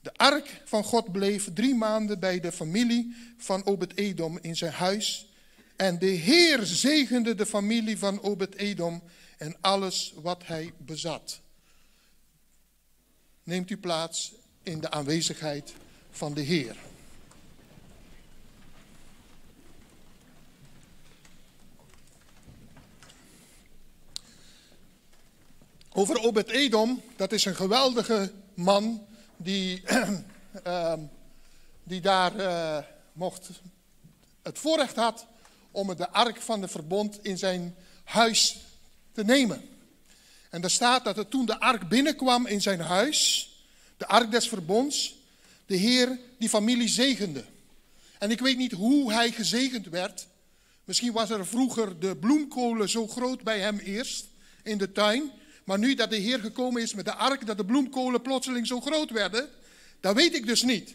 De 0.00 0.14
ark 0.16 0.62
van 0.64 0.84
God 0.84 1.12
bleef 1.12 1.48
drie 1.54 1.74
maanden 1.74 2.20
bij 2.20 2.40
de 2.40 2.52
familie 2.52 3.14
van 3.36 3.66
Obed-Edom 3.66 4.38
in 4.40 4.56
zijn 4.56 4.72
huis. 4.72 5.28
En 5.76 5.98
de 5.98 6.06
Heer 6.06 6.66
zegende 6.66 7.34
de 7.34 7.46
familie 7.46 7.98
van 7.98 8.22
Obed-Edom 8.22 9.02
en 9.36 9.56
alles 9.60 10.14
wat 10.16 10.46
hij 10.46 10.72
bezat. 10.78 11.40
Neemt 13.42 13.70
u 13.70 13.76
plaats 13.76 14.32
in 14.62 14.80
de 14.80 14.90
aanwezigheid 14.90 15.74
van 16.10 16.34
de 16.34 16.42
Heer. 16.42 16.87
Over 25.92 26.18
Obed 26.18 26.48
Edom, 26.48 27.02
dat 27.16 27.32
is 27.32 27.44
een 27.44 27.54
geweldige 27.54 28.32
man 28.54 29.06
die, 29.36 29.82
uh, 30.66 30.92
die 31.82 32.00
daar 32.00 32.36
uh, 32.36 32.78
mocht 33.12 33.48
het 34.42 34.58
voorrecht 34.58 34.96
had 34.96 35.26
om 35.70 35.96
de 35.96 36.10
ark 36.10 36.40
van 36.40 36.60
de 36.60 36.68
verbond 36.68 37.24
in 37.24 37.38
zijn 37.38 37.74
huis 38.04 38.56
te 39.12 39.24
nemen. 39.24 39.68
En 40.50 40.60
daar 40.60 40.70
staat 40.70 41.04
dat 41.04 41.18
er 41.18 41.28
toen 41.28 41.46
de 41.46 41.60
ark 41.60 41.88
binnenkwam 41.88 42.46
in 42.46 42.62
zijn 42.62 42.80
huis, 42.80 43.50
de 43.96 44.06
ark 44.06 44.30
des 44.30 44.48
verbonds, 44.48 45.14
de 45.66 45.76
Heer 45.76 46.18
die 46.38 46.48
familie 46.48 46.88
zegende. 46.88 47.44
En 48.18 48.30
ik 48.30 48.40
weet 48.40 48.56
niet 48.56 48.72
hoe 48.72 49.12
hij 49.12 49.30
gezegend 49.30 49.86
werd. 49.86 50.26
Misschien 50.84 51.12
was 51.12 51.30
er 51.30 51.46
vroeger 51.46 51.98
de 52.00 52.16
bloemkolen 52.16 52.88
zo 52.88 53.06
groot 53.06 53.42
bij 53.42 53.60
hem 53.60 53.78
eerst 53.78 54.26
in 54.62 54.78
de 54.78 54.92
tuin. 54.92 55.30
Maar 55.68 55.78
nu 55.78 55.94
dat 55.94 56.10
de 56.10 56.16
Heer 56.16 56.38
gekomen 56.38 56.82
is 56.82 56.94
met 56.94 57.04
de 57.04 57.14
ark, 57.14 57.46
dat 57.46 57.56
de 57.56 57.64
bloemkolen 57.64 58.22
plotseling 58.22 58.66
zo 58.66 58.80
groot 58.80 59.10
werden, 59.10 59.48
dat 60.00 60.14
weet 60.14 60.34
ik 60.34 60.46
dus 60.46 60.62
niet. 60.62 60.94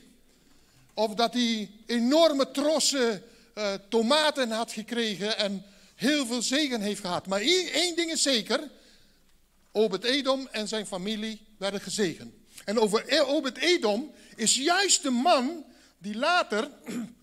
Of 0.93 1.13
dat 1.13 1.33
hij 1.33 1.71
enorme 1.85 2.51
trossen 2.51 3.23
uh, 3.55 3.73
tomaten 3.89 4.51
had 4.51 4.71
gekregen 4.71 5.37
en 5.37 5.65
heel 5.95 6.25
veel 6.25 6.41
zegen 6.41 6.81
heeft 6.81 6.99
gehad. 6.99 7.27
Maar 7.27 7.41
één 7.41 7.95
ding 7.95 8.11
is 8.11 8.21
zeker, 8.21 8.69
Obed-Edom 9.71 10.47
en 10.51 10.67
zijn 10.67 10.85
familie 10.85 11.41
werden 11.57 11.81
gezegend. 11.81 12.33
En 12.65 12.79
over 12.79 13.03
e- 13.13 13.19
Obed-Edom 13.19 14.11
is 14.35 14.55
juist 14.55 15.03
de 15.03 15.09
man 15.09 15.65
die 15.97 16.15
later, 16.15 16.69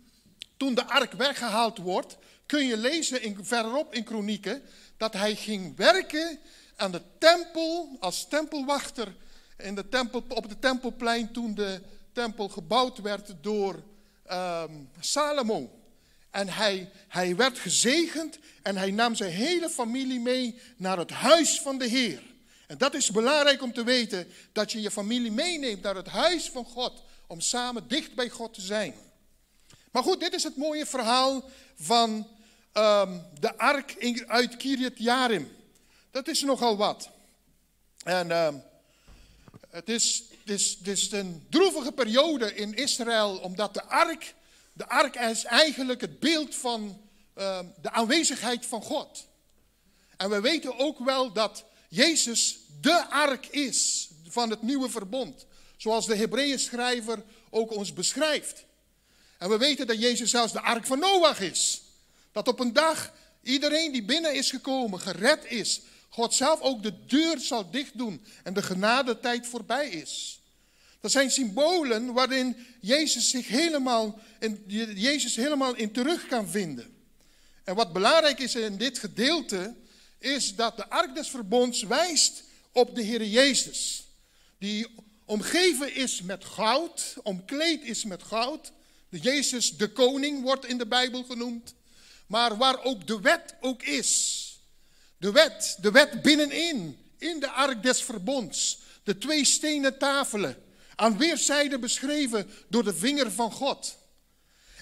toen 0.56 0.74
de 0.74 0.86
ark 0.86 1.12
weggehaald 1.12 1.78
wordt, 1.78 2.16
kun 2.46 2.66
je 2.66 2.76
lezen 2.76 3.22
in, 3.22 3.38
verderop 3.42 3.94
in 3.94 4.04
Kronieken, 4.04 4.62
dat 4.96 5.12
hij 5.12 5.34
ging 5.34 5.76
werken 5.76 6.38
aan 6.80 6.90
de 6.90 7.02
tempel 7.18 7.96
als 8.00 8.28
tempelwachter 8.28 9.14
in 9.56 9.74
de 9.74 9.88
tempel, 9.88 10.24
op 10.28 10.48
het 10.48 10.60
tempelplein 10.60 11.32
toen 11.32 11.54
de 11.54 11.80
tempel 12.12 12.48
gebouwd 12.48 12.98
werd 12.98 13.34
door 13.40 13.82
um, 14.32 14.90
Salomo. 15.00 15.70
En 16.30 16.48
hij, 16.48 16.90
hij 17.08 17.36
werd 17.36 17.58
gezegend 17.58 18.38
en 18.62 18.76
hij 18.76 18.90
nam 18.90 19.14
zijn 19.14 19.30
hele 19.30 19.70
familie 19.70 20.20
mee 20.20 20.60
naar 20.76 20.98
het 20.98 21.10
huis 21.10 21.60
van 21.60 21.78
de 21.78 21.86
Heer. 21.86 22.22
En 22.66 22.78
dat 22.78 22.94
is 22.94 23.10
belangrijk 23.10 23.62
om 23.62 23.72
te 23.72 23.84
weten, 23.84 24.26
dat 24.52 24.72
je 24.72 24.80
je 24.80 24.90
familie 24.90 25.32
meeneemt 25.32 25.82
naar 25.82 25.96
het 25.96 26.08
huis 26.08 26.50
van 26.50 26.64
God, 26.64 27.02
om 27.26 27.40
samen 27.40 27.88
dicht 27.88 28.14
bij 28.14 28.28
God 28.28 28.54
te 28.54 28.60
zijn. 28.60 28.94
Maar 29.90 30.02
goed, 30.02 30.20
dit 30.20 30.34
is 30.34 30.42
het 30.42 30.56
mooie 30.56 30.86
verhaal 30.86 31.44
van 31.74 32.10
um, 32.74 33.24
de 33.40 33.58
ark 33.58 33.94
uit 34.26 34.56
Kiryat 34.56 34.98
Jarim. 34.98 35.58
Dat 36.10 36.28
is 36.28 36.42
nogal 36.42 36.76
wat. 36.76 37.08
En 38.04 38.30
um, 38.30 38.62
het, 39.70 39.88
is, 39.88 40.22
een 41.10 41.46
droevige 41.50 41.92
periode 41.92 42.54
in 42.54 42.74
Israël, 42.74 43.38
omdat 43.38 43.74
de 43.74 43.82
ark, 43.82 44.34
de 44.72 44.88
ark 44.88 45.16
is 45.16 45.44
eigenlijk 45.44 46.00
het 46.00 46.18
beeld 46.18 46.54
van 46.54 46.80
um, 47.34 47.72
de 47.82 47.90
aanwezigheid 47.90 48.66
van 48.66 48.82
God. 48.82 49.26
En 50.16 50.30
we 50.30 50.40
weten 50.40 50.78
ook 50.78 50.98
wel 50.98 51.32
dat 51.32 51.64
Jezus 51.88 52.58
de 52.80 53.06
ark 53.10 53.46
is 53.46 54.08
van 54.28 54.50
het 54.50 54.62
nieuwe 54.62 54.90
verbond. 54.90 55.46
Zoals 55.76 56.06
de 56.06 56.16
Hebreeën 56.16 56.58
schrijver 56.58 57.22
ook 57.50 57.72
ons 57.72 57.92
beschrijft. 57.92 58.64
En 59.38 59.48
we 59.48 59.56
weten 59.56 59.86
dat 59.86 60.00
Jezus 60.00 60.30
zelfs 60.30 60.52
de 60.52 60.60
ark 60.60 60.86
van 60.86 60.98
Noach 60.98 61.40
is. 61.40 61.82
Dat 62.32 62.48
op 62.48 62.60
een 62.60 62.72
dag 62.72 63.12
iedereen 63.42 63.92
die 63.92 64.02
binnen 64.02 64.34
is 64.34 64.50
gekomen, 64.50 65.00
gered 65.00 65.44
is. 65.44 65.80
God 66.10 66.34
zelf 66.34 66.60
ook 66.60 66.82
de 66.82 67.06
deur 67.06 67.38
zal 67.38 67.70
dicht 67.70 67.98
doen 67.98 68.24
en 68.42 68.54
de 68.54 68.62
genadetijd 68.62 69.46
voorbij 69.46 69.88
is. 69.88 70.40
Dat 71.00 71.10
zijn 71.10 71.30
symbolen 71.30 72.12
waarin 72.12 72.56
Jezus 72.80 73.30
zich 73.30 73.48
helemaal 73.48 74.18
in, 74.38 74.64
Jezus 74.94 75.36
helemaal 75.36 75.74
in 75.74 75.92
terug 75.92 76.26
kan 76.26 76.48
vinden. 76.48 76.96
En 77.64 77.74
wat 77.74 77.92
belangrijk 77.92 78.38
is 78.38 78.54
in 78.54 78.76
dit 78.76 78.98
gedeelte, 78.98 79.74
is 80.18 80.54
dat 80.54 80.76
de 80.76 80.88
ark 80.88 81.14
des 81.14 81.28
verbonds 81.28 81.82
wijst 81.82 82.42
op 82.72 82.94
de 82.94 83.02
Heer 83.02 83.24
Jezus. 83.24 84.04
Die 84.58 84.86
omgeven 85.24 85.94
is 85.94 86.22
met 86.22 86.44
goud, 86.44 87.14
omkleed 87.22 87.82
is 87.82 88.04
met 88.04 88.22
goud. 88.22 88.72
De 89.08 89.18
Jezus 89.18 89.76
de 89.76 89.88
koning 89.92 90.42
wordt 90.42 90.66
in 90.66 90.78
de 90.78 90.86
Bijbel 90.86 91.24
genoemd. 91.24 91.74
Maar 92.26 92.56
waar 92.56 92.84
ook 92.84 93.06
de 93.06 93.20
wet 93.20 93.54
ook 93.60 93.82
is. 93.82 94.44
De 95.20 95.32
wet, 95.32 95.76
de 95.80 95.90
wet 95.90 96.22
binnenin, 96.22 96.98
in 97.18 97.40
de 97.40 97.50
ark 97.50 97.82
des 97.82 98.02
verbonds. 98.02 98.78
De 99.02 99.18
twee 99.18 99.44
stenen 99.44 99.98
tafelen, 99.98 100.56
aan 100.94 101.18
weerszijden 101.18 101.80
beschreven 101.80 102.50
door 102.68 102.84
de 102.84 102.94
vinger 102.94 103.32
van 103.32 103.52
God. 103.52 103.96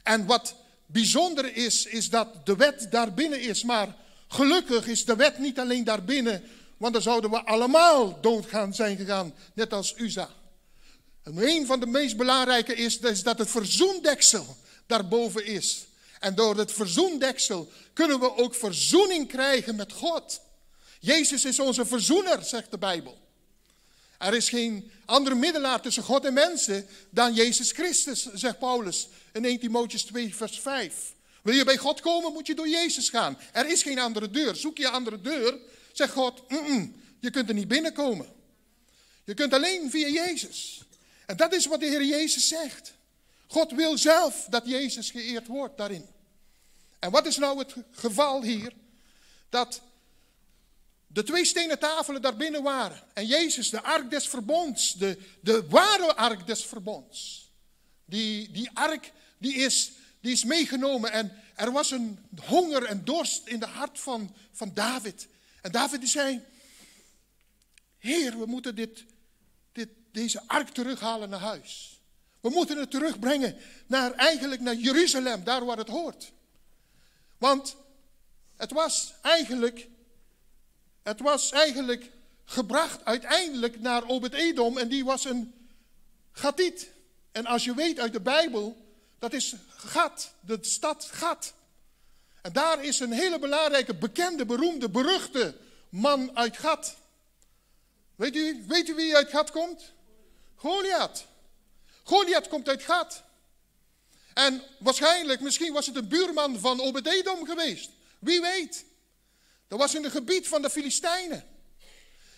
En 0.03 0.27
wat 0.27 0.55
bijzonder 0.87 1.57
is, 1.57 1.87
is 1.87 2.11
dat 2.11 2.47
de 2.47 2.57
wet 2.57 2.87
daar 2.91 3.15
binnen 3.15 3.41
is. 3.41 3.63
Maar 3.63 3.97
gelukkig 4.29 4.87
is 4.87 5.05
de 5.05 5.17
wet 5.17 5.39
niet 5.39 5.59
alleen 5.59 5.85
daar 5.85 6.05
binnen, 6.05 6.43
want 6.77 6.93
dan 6.93 7.03
zouden 7.03 7.31
we 7.31 7.45
allemaal 7.45 8.21
dood 8.21 8.47
gaan 8.47 8.75
zijn 8.75 8.97
gegaan, 8.97 9.35
net 9.55 9.73
als 9.73 9.95
Uza. 9.97 10.29
En 11.23 11.49
een 11.49 11.67
van 11.67 11.81
de 11.81 11.87
meest 11.87 12.17
belangrijke 12.17 12.75
is, 12.75 12.99
is 12.99 13.23
dat 13.23 13.39
het 13.39 13.51
verzoendeksel 13.51 14.57
daarboven 14.87 15.47
is. 15.47 15.88
En 16.21 16.35
door 16.35 16.57
het 16.57 16.73
verzoendeksel 16.73 17.73
kunnen 17.93 18.21
we 18.21 18.37
ook 18.37 18.55
verzoening 18.55 19.29
krijgen 19.29 19.77
met 19.77 19.93
God. 19.93 20.41
Jezus 21.01 21.45
is 21.45 21.59
onze 21.59 21.87
verzoener, 21.87 22.43
zegt 22.43 22.71
de 22.71 22.79
Bijbel. 22.79 23.19
Er 24.19 24.35
is 24.35 24.49
geen 24.49 24.91
andere 25.05 25.35
middelaar 25.35 25.81
tussen 25.81 26.03
God 26.03 26.25
en 26.25 26.33
mensen 26.33 26.87
dan 27.11 27.35
Jezus 27.35 27.73
Christus, 27.73 28.33
zegt 28.33 28.59
Paulus 28.59 29.09
in 29.33 29.45
1 29.45 29.61
Timotheus 29.61 30.03
2, 30.03 30.35
vers 30.35 30.61
5. 30.61 31.15
Wil 31.43 31.55
je 31.55 31.65
bij 31.65 31.77
God 31.77 32.01
komen, 32.01 32.33
moet 32.33 32.47
je 32.47 32.55
door 32.55 32.69
Jezus 32.69 33.09
gaan. 33.09 33.39
Er 33.53 33.71
is 33.71 33.83
geen 33.83 33.99
andere 33.99 34.31
deur. 34.31 34.57
Zoek 34.57 34.79
je 34.79 34.89
andere 34.89 35.21
deur, 35.21 35.59
zegt 35.93 36.13
God, 36.13 36.43
je 37.21 37.31
kunt 37.31 37.49
er 37.49 37.55
niet 37.55 37.69
binnenkomen. 37.69 38.27
Je 39.25 39.35
kunt 39.35 39.53
alleen 39.53 39.91
via 39.91 40.09
Jezus. 40.09 40.83
En 41.27 41.37
dat 41.37 41.53
is 41.53 41.67
wat 41.67 41.81
de 41.81 41.87
Heer 41.87 42.05
Jezus 42.05 42.49
zegt. 42.49 42.93
God 43.49 43.73
wil 43.73 43.99
zelf 43.99 44.47
dat 44.51 44.67
Jezus 44.67 45.11
geëerd 45.11 45.47
wordt 45.47 45.77
daarin. 45.77 46.07
En 46.99 47.11
wat 47.11 47.27
is 47.27 47.37
nou 47.37 47.59
het 47.59 47.75
geval 47.91 48.43
hier? 48.43 48.73
Dat 49.49 49.81
de 51.07 51.23
twee 51.23 51.45
stenen 51.45 51.79
tafelen 51.79 52.23
daar 52.23 52.37
binnen 52.37 52.63
waren. 52.63 53.03
En 53.13 53.27
Jezus, 53.27 53.71
de 53.71 53.83
ark 53.83 54.11
des 54.11 54.29
verbonds, 54.29 54.93
de, 54.93 55.19
de 55.41 55.67
ware 55.69 56.17
ark 56.17 56.47
des 56.47 56.65
verbonds. 56.65 57.51
Die, 58.05 58.51
die 58.51 58.71
ark 58.75 59.13
die 59.39 59.55
is, 59.55 59.93
die 60.21 60.33
is 60.33 60.45
meegenomen 60.45 61.13
en 61.13 61.43
er 61.55 61.73
was 61.73 61.91
een 61.91 62.19
honger 62.45 62.85
en 62.85 63.05
dorst 63.05 63.47
in 63.47 63.61
de 63.61 63.67
hart 63.67 64.01
van, 64.01 64.35
van 64.53 64.75
David. 64.75 65.29
En 65.61 65.73
David 65.73 66.01
die 66.01 66.09
zei, 66.09 66.45
Heer, 67.99 68.39
we 68.39 68.47
moeten 68.47 68.75
dit, 68.75 69.05
dit, 69.73 69.89
deze 70.13 70.43
ark 70.47 70.69
terughalen 70.69 71.29
naar 71.29 71.41
huis. 71.41 71.98
We 72.41 72.51
moeten 72.51 72.79
het 72.79 72.91
terugbrengen 72.91 73.57
naar, 73.87 74.13
eigenlijk 74.13 74.61
naar 74.61 74.75
Jeruzalem, 74.75 75.45
daar 75.45 75.65
waar 75.65 75.77
het 75.77 75.89
hoort. 75.89 76.33
Want 77.39 77.77
het 78.57 78.73
was 78.73 79.15
eigenlijk, 79.23 79.89
het 81.03 81.21
was 81.21 81.53
eigenlijk 81.53 82.11
gebracht 82.45 83.05
uiteindelijk 83.05 83.81
naar 83.81 84.07
Obed-Edom 84.07 84.79
en 84.79 84.89
die 84.89 85.05
was 85.05 85.25
een 85.25 85.55
Gatiet. 86.33 86.91
En 87.33 87.47
als 87.47 87.65
je 87.65 87.75
weet 87.75 87.99
uit 87.99 88.13
de 88.13 88.21
Bijbel, 88.21 88.77
dat 89.19 89.33
is 89.33 89.55
Gat, 89.69 90.33
de 90.41 90.59
stad 90.61 91.05
Gat. 91.05 91.53
En 92.43 92.53
daar 92.53 92.85
is 92.85 93.01
een 93.01 93.13
hele 93.13 93.39
belangrijke, 93.39 93.95
bekende, 93.95 94.47
beroemde, 94.47 94.89
beruchte 94.89 95.57
man 95.89 96.37
uit 96.37 96.57
Gat. 96.57 96.97
Weet 98.17 98.37
u, 98.37 98.65
weet 98.67 98.89
u 98.89 98.95
wie 98.95 99.17
uit 99.17 99.31
Gat 99.31 99.51
komt? 99.51 99.93
Goliath. 100.55 101.27
Goliath 102.09 102.49
komt 102.49 102.69
uit 102.69 102.83
Gat. 102.83 103.23
En 104.35 104.63
waarschijnlijk, 104.79 105.41
misschien 105.41 105.73
was 105.73 105.87
het 105.87 105.97
een 105.97 106.09
buurman 106.09 106.59
van 106.59 106.81
Obededom 106.81 107.47
geweest. 107.47 107.91
Wie 108.19 108.41
weet. 108.41 108.85
Dat 109.69 109.79
was 109.79 109.95
in 109.95 110.03
het 110.03 110.13
gebied 110.13 110.49
van 110.49 110.63
de 110.63 110.71
Filistijnen. 110.71 111.45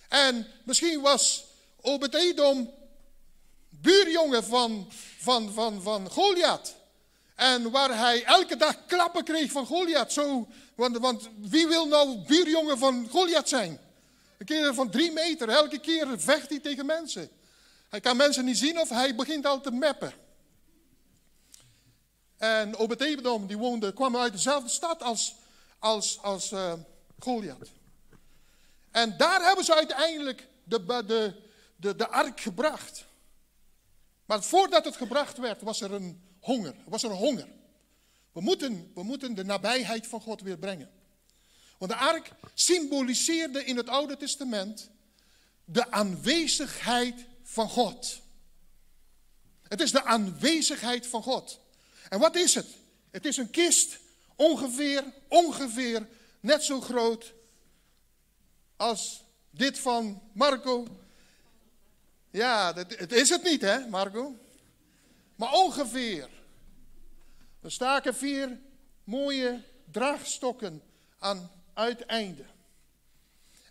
En 0.09 0.47
misschien 0.65 1.01
was 1.01 1.45
Obededom 1.81 2.75
buurjongen 3.69 4.45
van, 4.45 4.89
van, 5.19 5.53
van, 5.53 5.83
van 5.83 6.11
Goliath. 6.11 6.75
En 7.35 7.71
waar 7.71 7.99
hij 7.99 8.25
elke 8.25 8.57
dag 8.57 8.87
klappen 8.87 9.25
kreeg 9.25 9.53
van 9.53 9.67
Goliath. 9.67 10.13
Zo, 10.13 10.49
want, 10.75 10.99
want 10.99 11.29
wie 11.41 11.67
wil 11.67 11.87
nou 11.87 12.19
buurjongen 12.19 12.79
van 12.79 13.09
Goliath 13.11 13.49
zijn? 13.49 13.81
Een 14.39 14.47
keer 14.47 14.75
van 14.75 14.91
drie 14.91 15.13
meter, 15.13 15.49
elke 15.49 15.79
keer 15.79 16.21
vecht 16.21 16.49
hij 16.49 16.59
tegen 16.59 16.87
mensen. 16.87 17.31
Hij 17.91 18.01
kan 18.01 18.17
mensen 18.17 18.45
niet 18.45 18.59
zien 18.59 18.81
of 18.81 18.89
hij 18.89 19.15
begint 19.15 19.47
al 19.47 19.61
te 19.61 19.71
meppen. 19.71 20.13
En 22.37 22.77
Obed-Edom, 22.77 23.47
die 23.47 23.59
woonde, 23.59 23.93
kwam 23.93 24.17
uit 24.17 24.33
dezelfde 24.33 24.69
stad 24.69 25.03
als, 25.03 25.35
als, 25.79 26.19
als 26.23 26.53
uh, 26.53 26.73
Goliath. 27.19 27.71
En 28.91 29.17
daar 29.17 29.43
hebben 29.43 29.65
ze 29.65 29.75
uiteindelijk 29.75 30.49
de, 30.65 30.85
de, 31.07 31.35
de, 31.77 31.97
de 31.97 32.09
ark 32.09 32.41
gebracht. 32.41 33.05
Maar 34.25 34.43
voordat 34.43 34.85
het 34.85 34.97
gebracht 34.97 35.39
werd, 35.39 35.63
was 35.63 35.81
er 35.81 35.93
een 35.93 36.23
honger. 36.41 36.75
Was 36.85 37.03
er 37.03 37.11
honger. 37.11 37.49
We 38.33 38.41
moeten, 38.41 38.91
we 38.95 39.03
moeten 39.03 39.35
de 39.35 39.45
nabijheid 39.45 40.07
van 40.07 40.21
God 40.21 40.41
weer 40.41 40.59
brengen. 40.59 40.91
Want 41.79 41.91
de 41.91 41.99
ark 41.99 42.33
symboliseerde 42.55 43.65
in 43.65 43.77
het 43.77 43.89
Oude 43.89 44.17
Testament 44.17 44.91
de 45.65 45.91
aanwezigheid 45.91 47.27
van 47.51 47.69
God. 47.69 48.21
Het 49.69 49.81
is 49.81 49.93
de 49.93 50.05
aanwezigheid 50.05 51.07
van 51.07 51.23
God. 51.23 51.61
En 52.09 52.19
wat 52.19 52.37
is 52.37 52.55
het? 52.55 52.67
Het 53.11 53.25
is 53.25 53.37
een 53.37 53.51
kist 53.51 53.99
ongeveer, 54.37 55.05
ongeveer 55.29 56.09
net 56.41 56.65
zo 56.65 56.81
groot 56.81 57.33
als 58.77 59.25
dit 59.51 59.79
van 59.79 60.23
Marco. 60.33 60.87
Ja, 62.31 62.73
dat, 62.73 62.97
het 62.97 63.13
is 63.13 63.29
het 63.29 63.43
niet 63.43 63.61
hè, 63.61 63.89
Marco? 63.89 64.37
Maar 65.37 65.53
ongeveer. 65.53 66.29
Er 67.61 67.73
staken 67.73 68.15
vier 68.15 68.61
mooie 69.05 69.63
draagstokken 69.91 70.83
aan 71.19 71.51
uiteinde. 71.75 72.45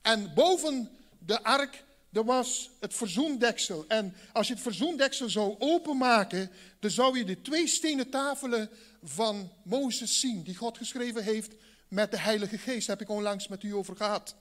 En 0.01 0.33
boven 0.33 0.98
de 1.19 1.43
ark 1.43 1.83
er 2.13 2.25
was 2.25 2.70
het 2.80 2.94
verzoendeksel. 2.94 3.86
En 3.88 4.16
als 4.34 4.48
je 4.48 4.54
het 4.54 4.62
verzoendeksel 4.62 5.30
zou 5.30 5.56
openmaken, 5.60 6.51
dan 6.80 6.92
zou 6.92 7.18
je 7.18 7.25
de 7.25 7.42
twee 7.42 7.68
stenen 7.68 8.10
tafelen 8.10 8.70
van 9.04 9.51
Mozes 9.63 10.20
zien, 10.20 10.44
die 10.44 10.56
God 10.56 10.78
geschreven 10.78 11.24
heeft 11.24 11.54
met 11.88 12.12
de 12.12 12.20
Heilige 12.20 12.58
Geest. 12.58 12.88
Daar 12.88 12.98
heb 12.98 13.10
ik 13.10 13.16
onlangs 13.16 13.48
met 13.48 13.63
u 13.63 13.74
over 13.74 13.96
gehad. 13.96 14.36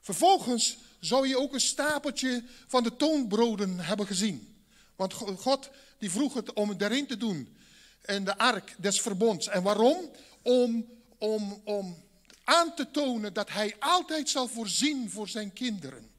Vervolgens 0.00 0.78
zou 1.00 1.28
je 1.28 1.38
ook 1.38 1.52
een 1.52 1.60
stapeltje 1.60 2.42
van 2.66 2.82
de 2.82 2.96
toonbroden 2.96 3.80
hebben 3.80 4.06
gezien. 4.06 4.56
Want 4.96 5.12
God 5.14 5.70
die 5.98 6.10
vroeg 6.10 6.34
het 6.34 6.52
om 6.52 6.68
het 6.68 6.82
erin 6.82 7.06
te 7.06 7.16
doen. 7.16 7.56
In 8.04 8.24
de 8.24 8.38
ark 8.38 8.74
des 8.78 9.00
verbonds. 9.00 9.48
En 9.48 9.62
waarom? 9.62 10.10
Om, 10.42 10.86
om, 11.18 11.60
om 11.64 11.96
aan 12.44 12.74
te 12.74 12.90
tonen 12.90 13.32
dat 13.32 13.50
hij 13.50 13.76
altijd 13.78 14.28
zal 14.28 14.48
voorzien 14.48 15.10
voor 15.10 15.28
zijn 15.28 15.52
kinderen. 15.52 16.09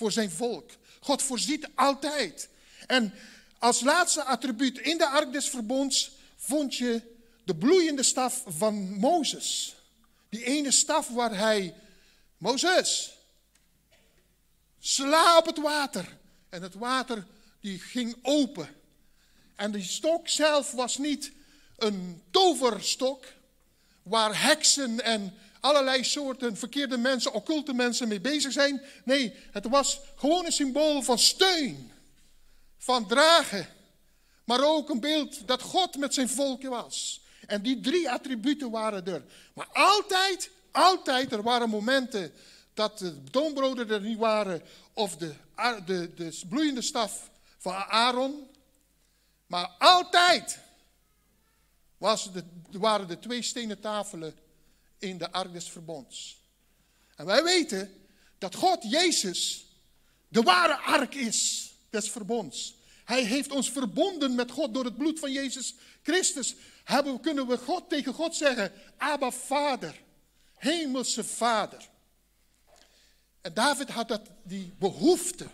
Voor 0.00 0.12
zijn 0.12 0.30
volk. 0.30 0.70
God 1.00 1.22
voorziet 1.22 1.68
altijd. 1.74 2.48
En 2.86 3.14
als 3.58 3.80
laatste 3.80 4.24
attribuut 4.24 4.78
in 4.78 4.98
de 4.98 5.06
ark 5.06 5.32
des 5.32 5.48
verbonds 5.48 6.10
vond 6.36 6.76
je 6.76 7.02
de 7.44 7.56
bloeiende 7.56 8.02
staf 8.02 8.42
van 8.46 8.94
Mozes. 8.94 9.74
Die 10.28 10.44
ene 10.44 10.70
staf 10.70 11.08
waar 11.08 11.36
hij, 11.36 11.74
Mozes, 12.38 13.12
sla 14.78 15.38
op 15.38 15.46
het 15.46 15.58
water. 15.58 16.16
En 16.48 16.62
het 16.62 16.74
water 16.74 17.26
die 17.60 17.78
ging 17.78 18.16
open. 18.22 18.68
En 19.56 19.72
die 19.72 19.84
stok 19.84 20.28
zelf 20.28 20.70
was 20.70 20.98
niet 20.98 21.32
een 21.76 22.22
toverstok 22.30 23.24
waar 24.02 24.42
heksen 24.42 25.00
en 25.00 25.34
allerlei 25.60 26.04
soorten 26.04 26.56
verkeerde 26.56 26.96
mensen, 26.96 27.32
occulte 27.32 27.72
mensen 27.72 28.08
mee 28.08 28.20
bezig 28.20 28.52
zijn. 28.52 28.82
Nee, 29.04 29.34
het 29.50 29.68
was 29.68 30.00
gewoon 30.16 30.44
een 30.44 30.52
symbool 30.52 31.02
van 31.02 31.18
steun, 31.18 31.92
van 32.78 33.06
dragen. 33.06 33.68
Maar 34.44 34.64
ook 34.64 34.90
een 34.90 35.00
beeld 35.00 35.46
dat 35.46 35.62
God 35.62 35.96
met 35.96 36.14
zijn 36.14 36.28
volk 36.28 36.62
was. 36.62 37.20
En 37.46 37.62
die 37.62 37.80
drie 37.80 38.10
attributen 38.10 38.70
waren 38.70 39.06
er. 39.06 39.24
Maar 39.54 39.68
altijd, 39.72 40.50
altijd, 40.70 41.32
er 41.32 41.42
waren 41.42 41.68
momenten 41.68 42.32
dat 42.74 42.98
de 42.98 43.22
toonbroden 43.30 43.90
er 43.90 44.00
niet 44.00 44.18
waren. 44.18 44.62
Of 44.92 45.16
de, 45.16 45.34
de, 45.86 46.14
de 46.14 46.40
bloeiende 46.48 46.82
staf 46.82 47.30
van 47.58 47.74
Aaron. 47.74 48.48
Maar 49.46 49.70
altijd 49.78 50.58
was 51.98 52.32
de, 52.32 52.44
waren 52.70 53.08
de 53.08 53.18
twee 53.18 53.42
stenen 53.42 53.80
tafelen 53.80 54.34
in 55.00 55.18
de 55.18 55.32
ark 55.32 55.52
des 55.52 55.68
verbonds. 55.68 56.38
En 57.16 57.26
wij 57.26 57.44
weten 57.44 57.94
dat 58.38 58.54
God, 58.54 58.90
Jezus, 58.90 59.64
de 60.28 60.42
ware 60.42 60.76
ark 60.76 61.14
is 61.14 61.70
des 61.90 62.10
verbonds. 62.10 62.74
Hij 63.04 63.24
heeft 63.24 63.50
ons 63.50 63.70
verbonden 63.70 64.34
met 64.34 64.50
God 64.50 64.74
door 64.74 64.84
het 64.84 64.96
bloed 64.96 65.18
van 65.18 65.32
Jezus 65.32 65.74
Christus. 66.02 66.54
Hebben, 66.84 67.20
kunnen 67.20 67.46
we 67.46 67.58
God 67.58 67.88
tegen 67.88 68.14
God 68.14 68.36
zeggen, 68.36 68.72
Abba 68.96 69.30
Vader, 69.30 70.00
Hemelse 70.54 71.24
Vader. 71.24 71.88
En 73.40 73.54
David 73.54 73.88
had 73.88 74.08
dat, 74.08 74.30
die 74.42 74.72
behoefte 74.78 75.46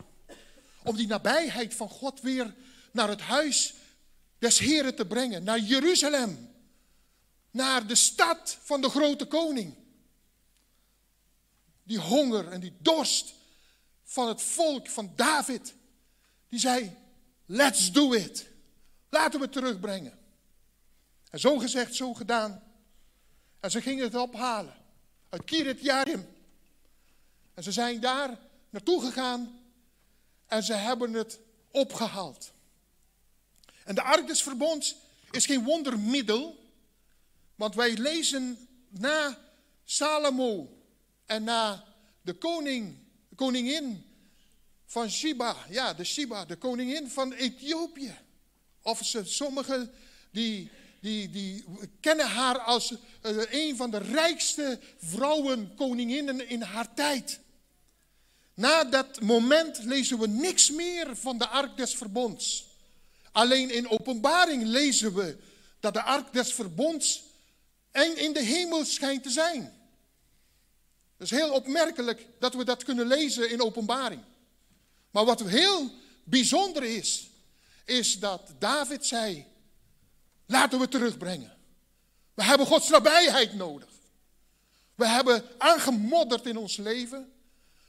om 0.82 0.96
die 0.96 1.06
nabijheid 1.06 1.74
van 1.74 1.88
God 1.88 2.20
weer 2.20 2.54
naar 2.90 3.08
het 3.08 3.20
huis 3.20 3.74
des 4.38 4.58
Heren 4.58 4.94
te 4.94 5.06
brengen, 5.06 5.44
naar 5.44 5.58
Jeruzalem 5.58 6.54
naar 7.56 7.86
de 7.86 7.94
stad 7.94 8.58
van 8.62 8.80
de 8.80 8.88
grote 8.88 9.24
koning. 9.24 9.74
Die 11.82 11.98
honger 11.98 12.48
en 12.48 12.60
die 12.60 12.76
dorst 12.78 13.34
van 14.04 14.28
het 14.28 14.42
volk 14.42 14.88
van 14.88 15.12
David. 15.14 15.74
Die 16.48 16.58
zei, 16.58 16.96
let's 17.46 17.92
do 17.92 18.12
it. 18.12 18.46
Laten 19.08 19.38
we 19.38 19.44
het 19.44 19.54
terugbrengen. 19.54 20.18
En 21.30 21.40
zo 21.40 21.58
gezegd, 21.58 21.94
zo 21.94 22.14
gedaan. 22.14 22.62
En 23.60 23.70
ze 23.70 23.82
gingen 23.82 24.04
het 24.04 24.14
ophalen. 24.14 24.74
Uit 25.28 25.44
Kirit 25.44 25.80
Jarim. 25.80 26.28
En 27.54 27.62
ze 27.62 27.72
zijn 27.72 28.00
daar 28.00 28.38
naartoe 28.70 29.00
gegaan. 29.00 29.60
En 30.46 30.62
ze 30.62 30.72
hebben 30.72 31.12
het 31.12 31.38
opgehaald. 31.70 32.52
En 33.84 33.94
de 33.94 34.02
ark 34.02 34.26
des 34.26 34.42
verbonds 34.42 34.96
is 35.30 35.46
geen 35.46 35.64
wondermiddel. 35.64 36.64
Want 37.56 37.74
wij 37.74 37.96
lezen 37.96 38.68
na 38.88 39.38
Salomo 39.84 40.78
en 41.26 41.44
na 41.44 41.84
de 42.22 42.34
koning, 42.34 42.96
de 43.28 43.36
koningin 43.36 44.04
van 44.86 45.10
Shiba, 45.10 45.56
ja, 45.70 45.94
de 45.94 46.04
Shiba, 46.04 46.44
de 46.44 46.56
koningin 46.56 47.10
van 47.10 47.32
Ethiopië. 47.32 48.18
Of 48.82 49.04
ze, 49.04 49.24
sommigen 49.24 49.92
die, 50.30 50.70
die, 51.00 51.30
die 51.30 51.64
kennen 52.00 52.26
haar 52.26 52.58
als 52.58 52.90
uh, 52.90 52.98
een 53.50 53.76
van 53.76 53.90
de 53.90 53.98
rijkste 53.98 54.80
vrouwen, 54.98 55.74
koninginnen 55.74 56.48
in 56.48 56.62
haar 56.62 56.94
tijd. 56.94 57.40
Na 58.54 58.84
dat 58.84 59.20
moment 59.20 59.84
lezen 59.84 60.18
we 60.18 60.28
niks 60.28 60.70
meer 60.70 61.16
van 61.16 61.38
de 61.38 61.46
ark 61.46 61.76
des 61.76 61.94
verbonds. 61.94 62.66
Alleen 63.32 63.70
in 63.70 63.88
openbaring 63.88 64.62
lezen 64.64 65.14
we 65.14 65.36
dat 65.80 65.94
de 65.94 66.02
ark 66.02 66.32
des 66.32 66.52
verbonds 66.52 67.22
en 67.96 68.16
in 68.16 68.32
de 68.32 68.42
hemel 68.42 68.84
schijnt 68.84 69.22
te 69.22 69.30
zijn. 69.30 69.62
Het 71.16 71.30
is 71.30 71.30
heel 71.30 71.52
opmerkelijk 71.52 72.26
dat 72.38 72.54
we 72.54 72.64
dat 72.64 72.84
kunnen 72.84 73.06
lezen 73.06 73.50
in 73.50 73.62
openbaring. 73.62 74.22
Maar 75.10 75.24
wat 75.24 75.40
heel 75.40 75.90
bijzonder 76.24 76.82
is, 76.82 77.30
is 77.84 78.18
dat 78.18 78.52
David 78.58 79.06
zei, 79.06 79.46
laten 80.46 80.78
we 80.78 80.88
terugbrengen. 80.88 81.56
We 82.34 82.44
hebben 82.44 82.66
Gods 82.66 82.88
nabijheid 82.88 83.54
nodig. 83.54 83.88
We 84.94 85.06
hebben 85.06 85.44
aangemodderd 85.58 86.46
in 86.46 86.56
ons 86.56 86.76
leven. 86.76 87.32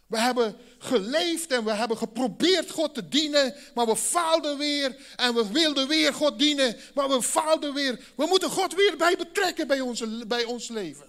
We 0.08 0.20
hebben 0.20 0.58
geleefd 0.78 1.52
en 1.52 1.64
we 1.64 1.72
hebben 1.72 1.98
geprobeerd 1.98 2.72
God 2.72 2.94
te 2.94 3.08
dienen, 3.08 3.56
maar 3.74 3.86
we 3.86 3.96
faalden 3.96 4.58
weer. 4.58 5.14
En 5.16 5.34
we 5.34 5.52
wilden 5.52 5.88
weer 5.88 6.14
God 6.14 6.40
dienen, 6.40 6.78
maar 6.94 7.10
we 7.10 7.22
faalden 7.22 7.74
weer. 7.74 8.14
We 8.16 8.26
moeten 8.26 8.50
God 8.50 8.76
weer 8.76 8.98
bij 8.98 9.18
betrekken 9.18 9.68
bij, 9.68 9.80
onze, 9.80 10.26
bij 10.28 10.44
ons 10.44 10.68
leven. 10.68 11.06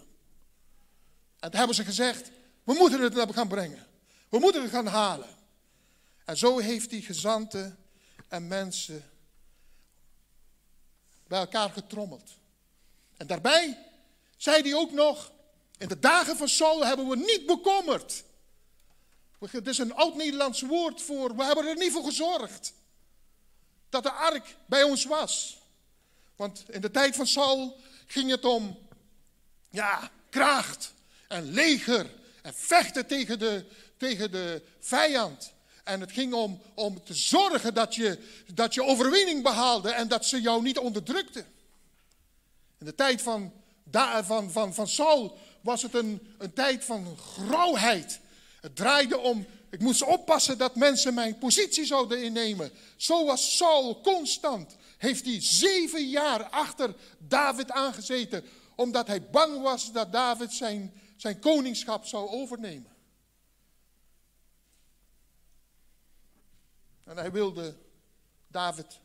En 1.38 1.50
toen 1.50 1.58
hebben 1.58 1.76
ze 1.76 1.84
gezegd, 1.84 2.30
we 2.64 2.72
moeten 2.72 3.00
het 3.00 3.34
gaan 3.34 3.48
brengen. 3.48 3.86
We 4.28 4.38
moeten 4.38 4.62
het 4.62 4.70
gaan 4.70 4.86
halen. 4.86 5.36
En 6.24 6.36
zo 6.36 6.58
heeft 6.58 6.90
hij 6.90 7.00
gezanten 7.00 7.78
en 8.28 8.48
mensen 8.48 9.10
bij 11.26 11.38
elkaar 11.38 11.70
getrommeld. 11.70 12.30
En 13.16 13.26
daarbij 13.26 13.78
zei 14.36 14.62
hij 14.62 14.74
ook 14.74 14.92
nog, 14.92 15.32
in 15.78 15.88
de 15.88 15.98
dagen 15.98 16.36
van 16.36 16.48
Saul 16.48 16.86
hebben 16.86 17.08
we 17.08 17.16
niet 17.16 17.46
bekommerd 17.46 18.24
het 19.38 19.66
is 19.66 19.78
een 19.78 19.94
oud-Nederlands 19.94 20.60
woord 20.60 21.02
voor, 21.02 21.36
we 21.36 21.44
hebben 21.44 21.66
er 21.66 21.76
niet 21.76 21.92
voor 21.92 22.04
gezorgd. 22.04 22.72
Dat 23.88 24.02
de 24.02 24.12
ark 24.12 24.56
bij 24.66 24.82
ons 24.82 25.04
was. 25.04 25.58
Want 26.36 26.64
in 26.68 26.80
de 26.80 26.90
tijd 26.90 27.16
van 27.16 27.26
Saul 27.26 27.80
ging 28.06 28.30
het 28.30 28.44
om, 28.44 28.78
ja, 29.70 30.10
kracht 30.30 30.92
en 31.28 31.50
leger 31.50 32.10
en 32.42 32.54
vechten 32.54 33.06
tegen 33.06 33.38
de, 33.38 33.64
tegen 33.96 34.30
de 34.30 34.62
vijand. 34.80 35.52
En 35.84 36.00
het 36.00 36.12
ging 36.12 36.32
om, 36.32 36.60
om 36.74 37.04
te 37.04 37.14
zorgen 37.14 37.74
dat 37.74 37.94
je, 37.94 38.18
dat 38.54 38.74
je 38.74 38.84
overwinning 38.84 39.42
behaalde 39.42 39.90
en 39.90 40.08
dat 40.08 40.26
ze 40.26 40.40
jou 40.40 40.62
niet 40.62 40.78
onderdrukten. 40.78 41.46
In 42.78 42.86
de 42.86 42.94
tijd 42.94 43.22
van, 43.22 43.52
van, 44.22 44.50
van, 44.50 44.74
van 44.74 44.88
Saul 44.88 45.38
was 45.60 45.82
het 45.82 45.94
een, 45.94 46.34
een 46.38 46.52
tijd 46.52 46.84
van 46.84 47.16
grauwheid 47.16 48.20
Het 48.60 48.76
draaide 48.76 49.18
om, 49.18 49.46
ik 49.70 49.80
moest 49.80 50.02
oppassen 50.02 50.58
dat 50.58 50.76
mensen 50.76 51.14
mijn 51.14 51.38
positie 51.38 51.84
zouden 51.84 52.22
innemen. 52.22 52.72
Zo 52.96 53.24
was 53.26 53.56
Saul 53.56 54.00
constant. 54.00 54.76
Heeft 54.96 55.24
hij 55.24 55.42
zeven 55.42 56.08
jaar 56.08 56.44
achter 56.44 56.94
David 57.18 57.70
aangezeten, 57.70 58.44
omdat 58.74 59.06
hij 59.06 59.30
bang 59.30 59.62
was 59.62 59.92
dat 59.92 60.12
David 60.12 60.52
zijn, 60.52 61.00
zijn 61.16 61.38
koningschap 61.40 62.04
zou 62.04 62.28
overnemen. 62.28 62.96
En 67.04 67.16
hij 67.16 67.32
wilde 67.32 67.76
David 68.48 68.98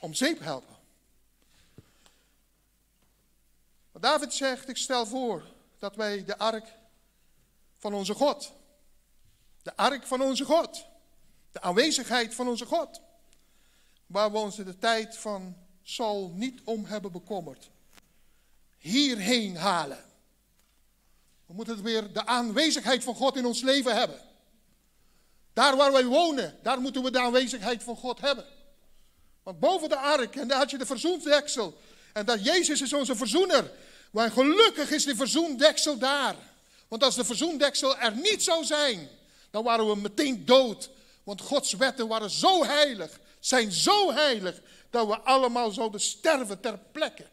om 0.00 0.14
zeep 0.14 0.40
helpen. 0.40 0.76
Maar 3.92 4.02
David 4.02 4.34
zegt, 4.34 4.68
ik 4.68 4.76
stel 4.76 5.06
voor 5.06 5.44
dat 5.78 5.96
wij 5.96 6.24
de 6.24 6.38
ark 6.38 6.66
van 7.78 7.94
onze 7.94 8.14
God, 8.14 8.52
de 9.62 9.76
ark 9.76 10.06
van 10.06 10.22
onze 10.22 10.44
God, 10.44 10.84
de 11.52 11.60
aanwezigheid 11.60 12.34
van 12.34 12.48
onze 12.48 12.66
God, 12.66 13.00
waar 14.06 14.32
we 14.32 14.38
ons 14.38 14.58
in 14.58 14.64
de 14.64 14.78
tijd 14.78 15.16
van 15.16 15.56
Saul 15.82 16.32
niet 16.34 16.60
om 16.64 16.84
hebben 16.84 17.12
bekommerd, 17.12 17.70
hierheen 18.78 19.56
halen. 19.56 20.04
We 21.46 21.54
moeten 21.54 21.82
weer 21.82 22.12
de 22.12 22.26
aanwezigheid 22.26 23.04
van 23.04 23.14
God 23.14 23.36
in 23.36 23.46
ons 23.46 23.60
leven 23.60 23.96
hebben. 23.96 24.20
Daar 25.52 25.76
waar 25.76 25.92
wij 25.92 26.04
wonen, 26.04 26.58
daar 26.62 26.80
moeten 26.80 27.02
we 27.02 27.10
de 27.10 27.20
aanwezigheid 27.20 27.82
van 27.82 27.96
God 27.96 28.20
hebben. 28.20 28.46
Want 29.42 29.60
boven 29.60 29.88
de 29.88 29.96
ark, 29.96 30.36
en 30.36 30.48
daar 30.48 30.58
had 30.58 30.70
je 30.70 30.78
de 30.78 30.86
verzoendeksel. 30.86 31.78
En 32.12 32.26
dat 32.26 32.44
Jezus 32.44 32.80
is 32.80 32.92
onze 32.92 33.16
verzoener. 33.16 33.70
Maar 34.10 34.30
gelukkig 34.30 34.90
is 34.90 35.04
die 35.04 35.14
verzoendeksel 35.14 35.98
daar. 35.98 36.36
Want 36.88 37.04
als 37.04 37.14
de 37.14 37.24
verzoendeksel 37.24 37.98
er 37.98 38.16
niet 38.16 38.42
zou 38.42 38.64
zijn, 38.64 39.08
dan 39.52 39.64
waren 39.64 39.88
we 39.88 39.96
meteen 39.96 40.44
dood. 40.44 40.90
Want 41.22 41.40
Gods 41.40 41.72
wetten 41.72 42.08
waren 42.08 42.30
zo 42.30 42.64
heilig, 42.64 43.20
zijn 43.40 43.72
zo 43.72 44.12
heilig, 44.12 44.62
dat 44.90 45.06
we 45.06 45.20
allemaal 45.20 45.70
zouden 45.70 46.00
sterven 46.00 46.60
ter 46.60 46.78
plekke. 46.92 47.26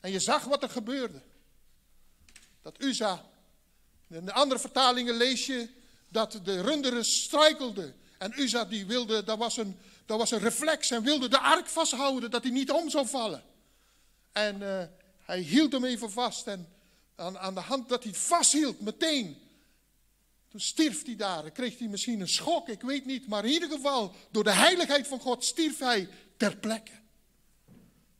En 0.00 0.10
je 0.10 0.20
zag 0.20 0.44
wat 0.44 0.62
er 0.62 0.70
gebeurde. 0.70 1.20
Dat 2.62 2.74
Uza, 2.78 3.24
in 4.08 4.24
de 4.24 4.32
andere 4.32 4.60
vertalingen 4.60 5.14
lees 5.14 5.46
je 5.46 5.68
dat 6.08 6.40
de 6.44 6.60
runderen 6.60 7.04
strijkelden. 7.04 7.94
En 8.18 8.40
Uza 8.40 8.64
die 8.64 8.86
wilde, 8.86 9.24
dat 9.24 9.38
was, 9.38 9.56
een, 9.56 9.78
dat 10.06 10.18
was 10.18 10.30
een 10.30 10.38
reflex 10.38 10.90
en 10.90 11.02
wilde 11.02 11.28
de 11.28 11.38
ark 11.38 11.68
vasthouden, 11.68 12.30
dat 12.30 12.42
hij 12.42 12.52
niet 12.52 12.70
om 12.70 12.90
zou 12.90 13.06
vallen. 13.06 13.42
En 14.32 14.60
uh, 14.60 14.82
hij 15.18 15.40
hield 15.40 15.72
hem 15.72 15.84
even 15.84 16.10
vast 16.10 16.46
en 16.46 16.68
aan, 17.14 17.38
aan 17.38 17.54
de 17.54 17.60
hand 17.60 17.88
dat 17.88 18.04
hij 18.04 18.14
vasthield, 18.14 18.80
meteen. 18.80 19.41
Toen 20.52 20.60
stierf 20.60 21.04
hij 21.04 21.16
daar. 21.16 21.50
Kreeg 21.50 21.78
hij 21.78 21.88
misschien 21.88 22.20
een 22.20 22.28
schok, 22.28 22.68
ik 22.68 22.80
weet 22.82 23.04
niet. 23.04 23.28
Maar 23.28 23.44
in 23.44 23.50
ieder 23.50 23.70
geval, 23.70 24.14
door 24.30 24.44
de 24.44 24.52
heiligheid 24.52 25.08
van 25.08 25.20
God 25.20 25.44
stierf 25.44 25.78
hij 25.78 26.08
ter 26.36 26.56
plekke. 26.56 26.92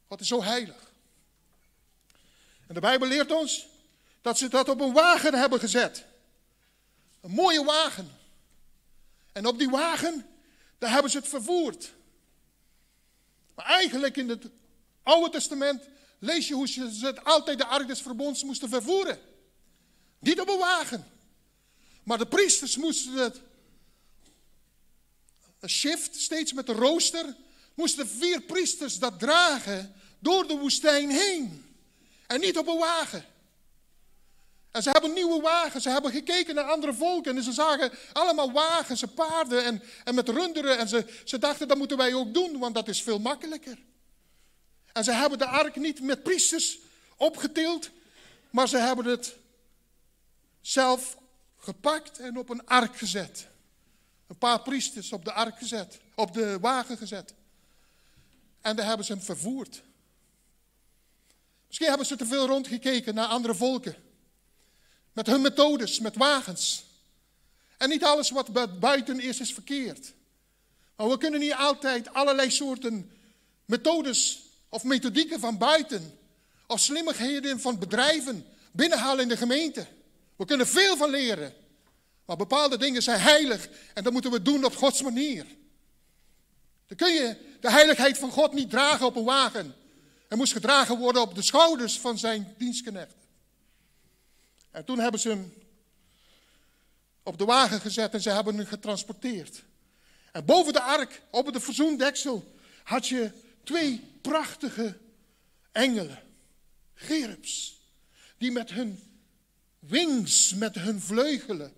God 0.09 0.21
is 0.21 0.29
zo 0.29 0.43
heilig. 0.43 0.93
En 2.67 2.75
de 2.75 2.81
Bijbel 2.81 3.09
leert 3.09 3.31
ons 3.31 3.67
dat 4.21 4.39
ze 4.39 4.49
dat 4.49 4.69
op 4.69 4.81
een 4.81 4.93
wagen 4.93 5.35
hebben 5.35 5.61
gezet. 5.61 6.05
Een 7.21 7.31
mooie 7.31 7.65
wagen. 7.65 8.11
En 9.33 9.47
op 9.47 9.59
die 9.59 9.71
wagen, 9.71 10.27
daar 10.79 10.91
hebben 10.91 11.11
ze 11.11 11.19
het 11.19 11.29
vervoerd. 11.29 11.93
Maar 13.55 13.67
eigenlijk 13.67 14.17
in 14.17 14.29
het 14.29 14.49
Oude 15.03 15.31
Testament 15.31 15.89
lees 16.19 16.49
je 16.49 16.55
hoe 16.55 16.69
ze 16.69 16.99
het 17.01 17.25
altijd 17.25 17.59
de 17.59 17.67
ark 17.67 17.87
des 17.87 18.03
verbonds 18.03 18.45
moesten 18.45 18.69
vervoeren. 18.69 19.19
Niet 20.19 20.41
op 20.41 20.49
een 20.49 20.59
wagen. 20.59 21.12
Maar 22.03 22.19
de 22.19 22.27
priesters 22.27 22.77
moesten 22.77 23.13
het, 23.13 23.41
een 25.61 25.71
shift, 25.71 26.21
steeds 26.21 26.53
met 26.53 26.67
de 26.67 26.73
rooster, 26.73 27.37
moesten 27.75 28.09
vier 28.09 28.41
priesters 28.41 28.99
dat 28.99 29.19
dragen 29.19 29.95
door 30.19 30.47
de 30.47 30.57
woestijn 30.57 31.11
heen. 31.11 31.75
En 32.27 32.41
niet 32.41 32.59
op 32.59 32.67
een 32.67 32.79
wagen. 32.79 33.25
En 34.71 34.83
ze 34.83 34.91
hebben 34.91 35.13
nieuwe 35.13 35.41
wagens. 35.41 35.83
Ze 35.83 35.91
hebben 35.91 36.11
gekeken 36.11 36.55
naar 36.55 36.65
andere 36.65 36.95
volken. 36.95 37.37
En 37.37 37.43
ze 37.43 37.53
zagen 37.53 37.93
allemaal 38.13 38.53
wagens 38.53 39.03
en 39.03 39.15
paarden 39.15 39.65
en, 39.65 39.83
en 40.05 40.15
met 40.15 40.29
runderen. 40.29 40.79
En 40.79 40.89
ze, 40.89 41.21
ze 41.25 41.39
dachten, 41.39 41.69
dat 41.69 41.79
moeten 41.79 41.97
wij 41.97 42.15
ook 42.15 42.35
doen, 42.35 42.59
want 42.59 42.75
dat 42.75 42.89
is 42.89 43.03
veel 43.03 43.19
makkelijker. 43.19 43.79
En 44.93 45.05
ze 45.05 45.13
hebben 45.13 45.39
de 45.39 45.47
ark 45.47 45.77
niet 45.77 46.01
met 46.01 46.23
priesters 46.23 46.79
opgetild, 47.17 47.91
maar 48.51 48.69
ze 48.69 48.77
hebben 48.77 49.05
het 49.05 49.37
zelf 50.61 51.17
gepakt 51.65 52.19
en 52.19 52.39
op 52.39 52.49
een 52.49 52.67
ark 52.67 52.97
gezet. 52.97 53.47
Een 54.27 54.39
paar 54.39 54.63
priesters 54.63 55.13
op 55.13 55.25
de 55.25 55.33
ark 55.33 55.59
gezet, 55.59 56.01
op 56.15 56.33
de 56.33 56.59
wagen 56.61 56.97
gezet. 56.97 57.35
En 58.61 58.77
daar 58.77 58.87
hebben 58.87 59.07
ze 59.07 59.13
hem 59.13 59.23
vervoerd. 59.23 59.83
Misschien 61.67 61.89
hebben 61.89 62.07
ze 62.07 62.17
te 62.17 62.27
veel 62.27 62.47
rondgekeken 62.47 63.15
naar 63.15 63.27
andere 63.27 63.55
volken. 63.55 63.97
Met 65.13 65.27
hun 65.27 65.41
methodes, 65.41 66.01
met 66.01 66.17
wagens. 66.17 66.85
En 67.77 67.89
niet 67.89 68.05
alles 68.05 68.31
wat 68.31 68.79
buiten 68.81 69.21
is, 69.21 69.41
is 69.41 69.55
verkeerd. 69.55 70.13
Maar 70.97 71.09
we 71.09 71.19
kunnen 71.19 71.41
niet 71.41 71.55
altijd 71.55 72.15
allerlei 72.15 72.51
soorten 72.51 73.11
methodes 73.65 74.43
of 74.69 74.85
methodieken 74.85 75.41
van 75.41 75.59
buiten. 75.59 76.19
Of 76.67 76.81
slimmigheden 76.81 77.61
van 77.61 77.79
bedrijven 77.79 78.47
binnenhalen 78.73 79.23
in 79.23 79.29
de 79.29 79.37
gemeente. 79.37 79.87
We 80.43 80.49
kunnen 80.49 80.67
veel 80.67 80.97
van 80.97 81.11
leren. 81.11 81.55
Maar 82.25 82.37
bepaalde 82.37 82.79
dingen 82.79 83.03
zijn 83.03 83.21
heilig 83.21 83.69
en 83.95 84.05
dat 84.05 84.13
moeten 84.13 84.31
we 84.31 84.43
doen 84.43 84.65
op 84.65 84.77
Gods 84.77 85.03
manier. 85.03 85.47
Dan 86.87 86.97
kun 86.97 87.13
je 87.13 87.57
de 87.61 87.71
heiligheid 87.71 88.19
van 88.19 88.31
God 88.31 88.53
niet 88.53 88.71
dragen 88.71 89.07
op 89.07 89.17
een 89.17 89.25
wagen. 89.25 89.75
Het 90.29 90.39
moest 90.39 90.53
gedragen 90.53 90.99
worden 90.99 91.23
op 91.23 91.35
de 91.35 91.43
schouders 91.43 91.99
van 92.01 92.19
zijn 92.19 92.55
dienstknechten. 92.59 93.19
En 94.71 94.85
toen 94.85 94.99
hebben 94.99 95.21
ze 95.21 95.29
hem 95.29 95.53
op 97.23 97.39
de 97.39 97.45
wagen 97.45 97.81
gezet 97.81 98.13
en 98.13 98.21
ze 98.21 98.31
hebben 98.31 98.57
hem 98.57 98.67
getransporteerd. 98.67 99.63
En 100.33 100.45
boven 100.45 100.73
de 100.73 100.83
ark, 100.83 101.23
op 101.31 101.53
de 101.53 101.61
verzoendeksel, 101.61 102.55
had 102.83 103.07
je 103.07 103.31
twee 103.65 104.19
prachtige 104.21 104.99
engelen, 105.73 106.23
gerubs, 106.95 107.81
die 108.39 108.51
met 108.51 108.71
hun 108.71 109.12
wings, 109.89 110.55
met 110.55 110.75
hun 110.75 111.01
vleugelen 111.01 111.73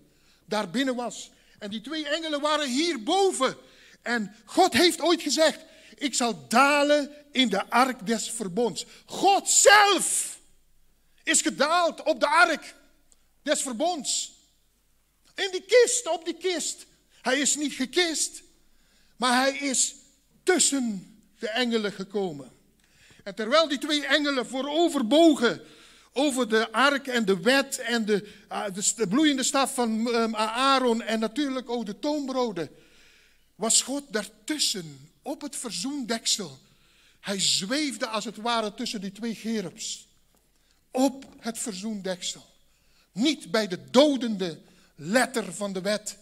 daar 0.45 0.69
binnen 0.69 0.95
was. 0.95 1.31
En 1.59 1.69
die 1.69 1.81
twee 1.81 2.07
engelen 2.07 2.41
waren 2.41 2.69
hierboven. 2.69 3.57
En 4.01 4.35
God 4.45 4.73
heeft 4.73 5.01
ooit 5.01 5.21
gezegd, 5.21 5.59
ik 5.95 6.13
zal 6.13 6.47
dalen 6.47 7.11
in 7.31 7.49
de 7.49 7.69
ark 7.69 8.05
des 8.05 8.31
verbonds. 8.31 8.85
God 9.05 9.49
zelf 9.49 10.39
is 11.23 11.41
gedaald 11.41 12.03
op 12.03 12.19
de 12.19 12.27
ark 12.27 12.75
des 13.41 13.61
verbonds. 13.61 14.33
In 15.35 15.51
die 15.51 15.65
kist, 15.67 16.07
op 16.07 16.25
die 16.25 16.37
kist. 16.37 16.85
Hij 17.21 17.39
is 17.39 17.55
niet 17.55 17.73
gekist, 17.73 18.43
maar 19.17 19.41
hij 19.41 19.57
is 19.57 19.95
tussen 20.43 21.15
de 21.39 21.49
engelen 21.49 21.91
gekomen. 21.91 22.51
En 23.23 23.35
terwijl 23.35 23.67
die 23.67 23.77
twee 23.77 24.05
engelen 24.05 24.47
vooroverbogen 24.47 25.61
over 26.17 26.49
de 26.49 26.71
ark 26.71 27.07
en 27.07 27.25
de 27.25 27.39
wet 27.39 27.77
en 27.77 28.05
de, 28.05 28.31
uh, 28.51 28.65
de, 28.95 29.07
bloeiende 29.07 29.43
staf 29.43 29.73
van 29.73 30.07
um, 30.07 30.35
Aaron 30.35 31.01
en 31.01 31.19
natuurlijk 31.19 31.69
ook 31.69 31.85
de 31.85 31.99
toonbroden, 31.99 32.69
was 33.55 33.81
God 33.81 34.03
daartussen 34.09 35.09
op 35.21 35.41
het 35.41 35.55
verzoendeksel. 35.55 36.59
Hij 37.19 37.39
zweefde 37.39 38.07
als 38.07 38.25
het 38.25 38.35
ware 38.35 38.73
tussen 38.73 39.01
die 39.01 39.11
twee 39.11 39.35
gerubs. 39.35 40.07
Op 40.91 41.25
het 41.39 41.57
verzoendeksel. 41.57 42.45
Niet 43.11 43.51
bij 43.51 43.67
de 43.67 43.89
dodende 43.89 44.59
letter 44.95 45.53
van 45.53 45.73
de 45.73 45.81
wet, 45.81 46.17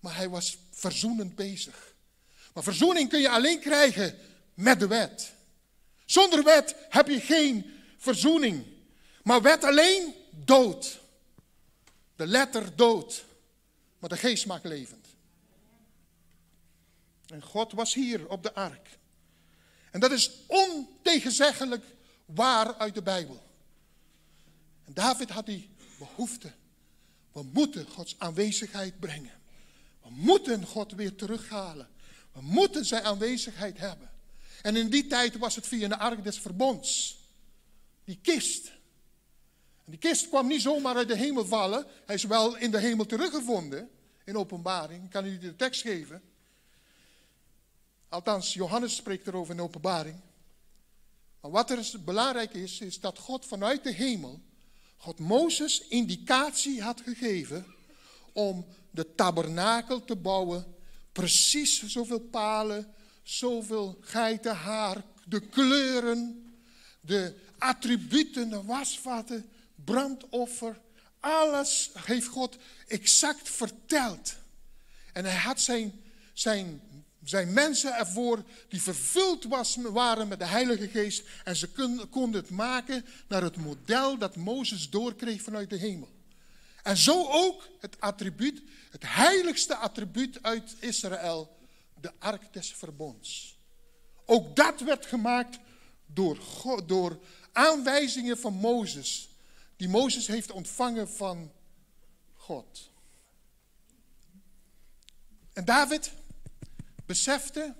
maar 0.00 0.16
hij 0.16 0.28
was 0.28 0.58
verzoenend 0.70 1.34
bezig. 1.34 1.94
Maar 2.54 2.62
verzoening 2.62 3.08
kun 3.08 3.20
je 3.20 3.28
alleen 3.28 3.60
krijgen 3.60 4.18
met 4.54 4.80
de 4.80 4.86
wet. 4.86 5.32
Zonder 6.04 6.44
wet 6.44 6.74
heb 6.88 7.08
je 7.08 7.20
geen 7.20 7.74
verzoening. 7.98 8.64
Maar 9.26 9.42
wet 9.42 9.64
alleen, 9.64 10.14
dood. 10.30 11.00
De 12.16 12.26
letter 12.26 12.76
dood. 12.76 13.24
Maar 13.98 14.08
de 14.08 14.16
geest 14.16 14.46
maakt 14.46 14.64
levend. 14.64 15.06
En 17.26 17.42
God 17.42 17.72
was 17.72 17.94
hier 17.94 18.28
op 18.28 18.42
de 18.42 18.54
ark. 18.54 18.98
En 19.90 20.00
dat 20.00 20.10
is 20.12 20.30
ontegenzeggelijk 20.46 21.84
waar 22.24 22.74
uit 22.74 22.94
de 22.94 23.02
Bijbel. 23.02 23.42
En 24.84 24.94
David 24.94 25.30
had 25.30 25.46
die 25.46 25.70
behoefte. 25.98 26.52
We 27.32 27.42
moeten 27.42 27.88
Gods 27.88 28.14
aanwezigheid 28.18 29.00
brengen. 29.00 29.40
We 30.02 30.10
moeten 30.10 30.66
God 30.66 30.92
weer 30.92 31.14
terughalen. 31.14 31.88
We 32.32 32.40
moeten 32.40 32.84
zijn 32.84 33.02
aanwezigheid 33.02 33.78
hebben. 33.78 34.10
En 34.62 34.76
in 34.76 34.88
die 34.88 35.06
tijd 35.06 35.38
was 35.38 35.54
het 35.54 35.66
via 35.66 35.88
de 35.88 35.98
ark 35.98 36.24
des 36.24 36.38
verbonds. 36.38 37.18
Die 38.04 38.18
kist. 38.22 38.74
Die 39.86 39.98
kist 39.98 40.28
kwam 40.28 40.46
niet 40.46 40.62
zomaar 40.62 40.96
uit 40.96 41.08
de 41.08 41.16
hemel 41.16 41.44
vallen. 41.44 41.86
Hij 42.06 42.14
is 42.14 42.24
wel 42.24 42.56
in 42.56 42.70
de 42.70 42.78
hemel 42.78 43.06
teruggevonden. 43.06 43.90
In 44.24 44.36
openbaring. 44.36 45.04
Ik 45.04 45.10
kan 45.10 45.26
u 45.26 45.38
de 45.38 45.56
tekst 45.56 45.80
geven. 45.80 46.22
Althans, 48.08 48.54
Johannes 48.54 48.96
spreekt 48.96 49.26
erover 49.26 49.54
in 49.54 49.60
openbaring. 49.60 50.16
Maar 51.40 51.50
wat 51.50 51.70
er 51.70 52.04
belangrijk 52.04 52.54
is, 52.54 52.80
is 52.80 53.00
dat 53.00 53.18
God 53.18 53.46
vanuit 53.46 53.84
de 53.84 53.92
hemel, 53.92 54.40
God 54.96 55.18
Mozes 55.18 55.88
indicatie 55.88 56.82
had 56.82 57.00
gegeven 57.00 57.66
om 58.32 58.66
de 58.90 59.14
tabernakel 59.14 60.04
te 60.04 60.16
bouwen. 60.16 60.74
Precies 61.12 61.86
zoveel 61.86 62.20
palen, 62.20 62.94
zoveel 63.22 63.98
geitenhaar, 64.00 65.04
de 65.24 65.40
kleuren, 65.40 66.52
de 67.00 67.34
attributen, 67.58 68.48
de 68.48 68.62
wasvatten, 68.62 69.50
brandoffer. 69.84 70.80
Alles 71.20 71.90
heeft 71.94 72.26
God 72.26 72.56
exact 72.88 73.50
verteld. 73.50 74.34
En 75.12 75.24
hij 75.24 75.36
had 75.36 75.60
zijn, 75.60 76.02
zijn, 76.32 76.80
zijn 77.24 77.52
mensen 77.52 77.94
ervoor 77.94 78.44
die 78.68 78.82
vervuld 78.82 79.44
was, 79.44 79.76
waren 79.76 80.28
met 80.28 80.38
de 80.38 80.46
Heilige 80.46 80.88
Geest. 80.88 81.22
En 81.44 81.56
ze 81.56 81.68
konden 82.10 82.40
het 82.40 82.50
maken 82.50 83.04
naar 83.28 83.42
het 83.42 83.56
model 83.56 84.18
dat 84.18 84.36
Mozes 84.36 84.90
doorkreeg 84.90 85.42
vanuit 85.42 85.70
de 85.70 85.76
hemel. 85.76 86.14
En 86.82 86.96
zo 86.96 87.26
ook 87.28 87.68
het 87.80 88.00
attribuut, 88.00 88.62
het 88.90 89.02
heiligste 89.06 89.76
attribuut 89.76 90.42
uit 90.42 90.76
Israël, 90.78 91.56
de 92.00 92.12
ark 92.18 92.52
des 92.52 92.74
verbonds. 92.74 93.58
Ook 94.24 94.56
dat 94.56 94.80
werd 94.80 95.06
gemaakt 95.06 95.58
door, 96.06 96.38
door 96.86 97.18
aanwijzingen 97.52 98.38
van 98.38 98.52
Mozes, 98.52 99.28
die 99.76 99.88
Mozes 99.88 100.26
heeft 100.26 100.50
ontvangen 100.50 101.08
van 101.08 101.52
God. 102.34 102.90
En 105.52 105.64
David 105.64 106.12
besefte, 107.06 107.74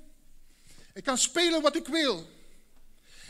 ik 0.92 1.04
kan 1.04 1.18
spelen 1.18 1.62
wat 1.62 1.76
ik 1.76 1.86
wil. 1.86 2.26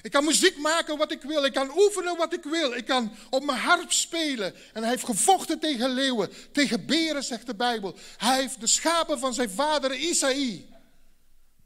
Ik 0.02 0.12
kan 0.12 0.24
muziek 0.24 0.58
maken 0.58 0.98
wat 0.98 1.12
ik 1.12 1.22
wil. 1.22 1.44
Ik 1.44 1.52
kan 1.52 1.78
oefenen 1.78 2.16
wat 2.16 2.32
ik 2.32 2.42
wil. 2.42 2.72
Ik 2.72 2.84
kan 2.84 3.16
op 3.30 3.44
mijn 3.44 3.58
harp 3.58 3.92
spelen. 3.92 4.54
En 4.72 4.82
hij 4.82 4.90
heeft 4.90 5.04
gevochten 5.04 5.58
tegen 5.58 5.90
leeuwen, 5.90 6.32
tegen 6.52 6.86
beren, 6.86 7.24
zegt 7.24 7.46
de 7.46 7.54
Bijbel. 7.54 7.94
Hij 8.16 8.40
heeft 8.40 8.60
de 8.60 8.66
schapen 8.66 9.18
van 9.18 9.34
zijn 9.34 9.50
vader 9.50 9.94
Isaïe 9.94 10.68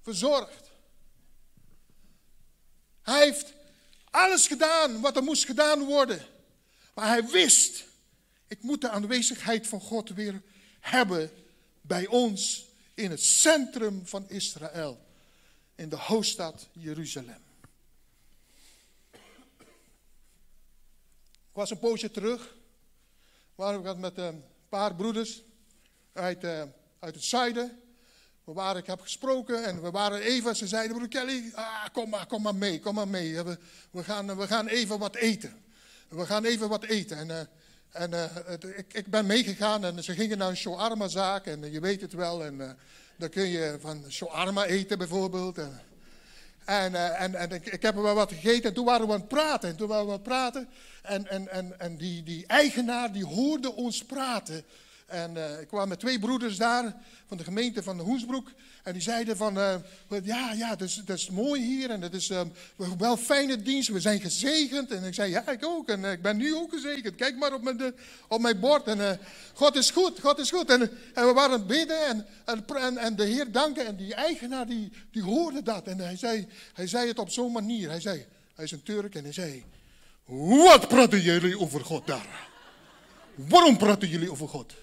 verzorgd. 0.02 0.70
Hij 3.02 3.24
heeft 3.24 3.52
alles 4.10 4.46
gedaan 4.46 5.00
wat 5.00 5.16
er 5.16 5.22
moest 5.22 5.44
gedaan 5.44 5.84
worden. 5.84 6.26
Maar 6.94 7.06
hij 7.06 7.26
wist, 7.26 7.84
ik 8.46 8.62
moet 8.62 8.80
de 8.80 8.88
aanwezigheid 8.88 9.66
van 9.66 9.80
God 9.80 10.08
weer 10.08 10.42
hebben 10.80 11.30
bij 11.80 12.06
ons 12.06 12.66
in 12.94 13.10
het 13.10 13.22
centrum 13.22 14.06
van 14.06 14.28
Israël, 14.28 15.06
in 15.74 15.88
de 15.88 15.96
hoofdstad 15.96 16.68
Jeruzalem. 16.72 17.42
Ik 21.50 21.56
was 21.56 21.70
een 21.70 21.78
poosje 21.78 22.10
terug, 22.10 22.54
waar 23.54 23.86
ik 23.86 23.96
met 23.96 24.18
een 24.18 24.44
paar 24.68 24.94
broeders 24.94 25.42
uit, 26.12 26.44
uh, 26.44 26.62
uit 26.98 27.14
het 27.14 27.24
zuiden. 27.24 27.80
We 28.44 28.52
waren, 28.52 28.80
ik 28.80 28.86
heb 28.86 29.00
gesproken 29.00 29.64
en 29.64 29.82
we 29.82 29.90
waren 29.90 30.20
even, 30.20 30.56
ze 30.56 30.66
zeiden, 30.66 30.96
broer 30.96 31.08
Kelly, 31.08 31.50
ah, 31.54 31.84
kom 31.92 32.08
maar, 32.08 32.26
kom 32.26 32.42
maar 32.42 32.54
mee, 32.54 32.80
kom 32.80 32.94
maar 32.94 33.08
mee. 33.08 33.42
We, 33.90 34.04
gaan, 34.04 34.36
we 34.36 34.46
gaan 34.46 34.66
even 34.66 34.98
wat 34.98 35.14
eten. 35.14 35.64
We 36.10 36.26
gaan 36.26 36.44
even 36.44 36.68
wat 36.68 36.84
eten. 36.84 37.16
En, 37.18 37.28
uh, 37.28 37.40
en 37.90 38.12
uh, 38.12 38.76
ik, 38.76 38.94
ik, 38.94 39.06
ben 39.06 39.26
meegegaan 39.26 39.84
en 39.84 40.04
ze 40.04 40.14
gingen 40.14 40.38
naar 40.38 40.48
een 40.48 40.56
shawarma 40.56 41.08
zaak 41.08 41.46
en 41.46 41.72
je 41.72 41.80
weet 41.80 42.00
het 42.00 42.12
wel. 42.12 42.44
En 42.44 42.76
dan 43.16 43.28
kun 43.28 43.48
je 43.48 43.76
van 43.80 44.04
shawarma 44.08 44.64
eten 44.64 44.98
bijvoorbeeld. 44.98 45.58
En, 45.58 45.80
en, 46.64 46.94
en, 47.16 47.34
en 47.34 47.50
ik, 47.50 47.66
ik, 47.66 47.82
heb 47.82 47.96
er 47.96 48.02
wel 48.02 48.14
wat 48.14 48.32
gegeten 48.32 48.68
en 48.68 48.74
toen 48.74 48.84
waren 48.84 49.06
we 49.06 49.12
aan 49.12 49.18
het 49.18 49.28
praten. 49.28 49.68
En 49.68 49.76
toen 49.76 49.88
waren 49.88 50.04
we 50.06 50.12
aan 50.12 50.18
het 50.18 50.28
praten 50.28 50.68
en, 51.02 51.28
en, 51.28 51.48
en, 51.48 51.80
en 51.80 51.96
die, 51.96 52.22
die 52.22 52.46
eigenaar 52.46 53.12
die 53.12 53.24
hoorde 53.24 53.74
ons 53.74 54.04
praten. 54.04 54.64
En 55.10 55.60
ik 55.60 55.68
kwam 55.68 55.88
met 55.88 56.00
twee 56.00 56.18
broeders 56.18 56.56
daar 56.56 56.94
van 57.26 57.36
de 57.36 57.44
gemeente 57.44 57.82
van 57.82 58.00
Hoensbroek. 58.00 58.50
En 58.82 58.92
die 58.92 59.02
zeiden 59.02 59.36
van, 59.36 59.58
uh, 59.58 59.74
ja, 60.22 60.52
ja, 60.52 60.68
dat 60.68 60.88
is, 60.88 61.02
dat 61.04 61.16
is 61.16 61.30
mooi 61.30 61.62
hier 61.62 61.90
en 61.90 62.02
het 62.02 62.14
is 62.14 62.30
um, 62.30 62.52
wel 62.98 63.16
fijne 63.16 63.62
dienst. 63.62 63.88
We 63.88 64.00
zijn 64.00 64.20
gezegend. 64.20 64.90
En 64.90 65.04
ik 65.04 65.14
zei, 65.14 65.30
ja, 65.30 65.48
ik 65.50 65.64
ook. 65.64 65.88
En 65.88 66.00
uh, 66.00 66.12
ik 66.12 66.22
ben 66.22 66.36
nu 66.36 66.54
ook 66.54 66.70
gezegend. 66.70 67.14
Kijk 67.14 67.36
maar 67.36 67.54
op 67.54 67.62
mijn, 67.62 67.76
de, 67.76 67.94
op 68.28 68.40
mijn 68.40 68.60
bord. 68.60 68.86
En 68.86 69.20
God 69.54 69.76
is 69.76 69.90
goed, 69.90 70.20
God 70.20 70.38
is 70.38 70.50
goed. 70.50 70.70
En, 70.70 70.80
en 71.14 71.26
we 71.26 71.32
waren 71.32 71.66
bidden 71.66 72.06
en, 72.06 72.26
en, 72.44 72.98
en, 72.98 73.16
de 73.16 73.24
Heer 73.24 73.52
danken. 73.52 73.86
En 73.86 73.96
die 73.96 74.14
eigenaar, 74.14 74.66
die, 74.66 74.92
die 75.10 75.22
hoorde 75.22 75.62
dat. 75.62 75.86
En 75.86 75.98
hij 75.98 76.16
zei, 76.16 76.48
hij 76.74 76.86
zei 76.86 77.08
het 77.08 77.18
op 77.18 77.30
zo'n 77.30 77.52
manier. 77.52 77.88
Hij 77.88 78.00
zei, 78.00 78.26
hij 78.54 78.64
is 78.64 78.72
een 78.72 78.82
Turk 78.82 79.14
en 79.14 79.22
hij 79.22 79.32
zei, 79.32 79.64
wat 80.24 80.88
praten 80.88 81.20
jullie 81.20 81.58
over 81.58 81.84
God 81.84 82.06
daar? 82.06 82.48
Waarom 83.34 83.76
praten 83.76 84.08
jullie 84.08 84.30
over 84.30 84.48
God? 84.48 84.74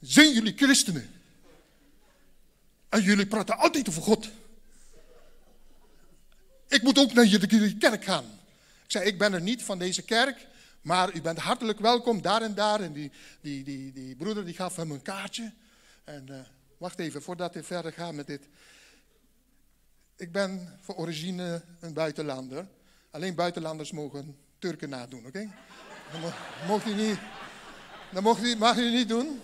Zijn 0.00 0.32
jullie 0.32 0.56
christenen? 0.56 1.10
En 2.88 3.02
jullie 3.02 3.26
praten 3.26 3.58
altijd 3.58 3.88
over 3.88 4.02
God. 4.02 4.28
Ik 6.68 6.82
moet 6.82 6.98
ook 6.98 7.12
naar 7.12 7.24
jullie 7.24 7.76
kerk 7.78 8.04
gaan. 8.04 8.24
Ik 8.84 8.90
zei, 8.90 9.04
ik 9.04 9.18
ben 9.18 9.32
er 9.32 9.40
niet 9.40 9.62
van 9.62 9.78
deze 9.78 10.02
kerk, 10.02 10.46
maar 10.80 11.14
u 11.14 11.20
bent 11.20 11.38
hartelijk 11.38 11.78
welkom 11.78 12.22
daar 12.22 12.42
en 12.42 12.54
daar. 12.54 12.80
En 12.80 12.92
die, 12.92 13.10
die, 13.40 13.64
die, 13.64 13.92
die 13.92 14.16
broeder 14.16 14.44
die 14.44 14.54
gaf 14.54 14.76
hem 14.76 14.90
een 14.90 15.02
kaartje. 15.02 15.52
En 16.04 16.26
uh, 16.30 16.36
wacht 16.78 16.98
even, 16.98 17.22
voordat 17.22 17.54
ik 17.54 17.64
verder 17.64 17.92
ga 17.92 18.12
met 18.12 18.26
dit. 18.26 18.48
Ik 20.16 20.32
ben 20.32 20.78
van 20.80 20.94
origine 20.94 21.62
een 21.80 21.92
buitenlander. 21.92 22.66
Alleen 23.10 23.34
buitenlanders 23.34 23.92
mogen 23.92 24.36
Turken 24.58 24.88
nadoen, 24.88 25.26
oké? 25.26 25.28
Okay? 25.28 25.50
Dat 26.12 26.20
mocht 26.66 26.86
u 28.42 28.44
niet, 28.44 28.58
mag 28.58 28.76
u 28.76 28.90
niet 28.90 29.08
doen. 29.08 29.40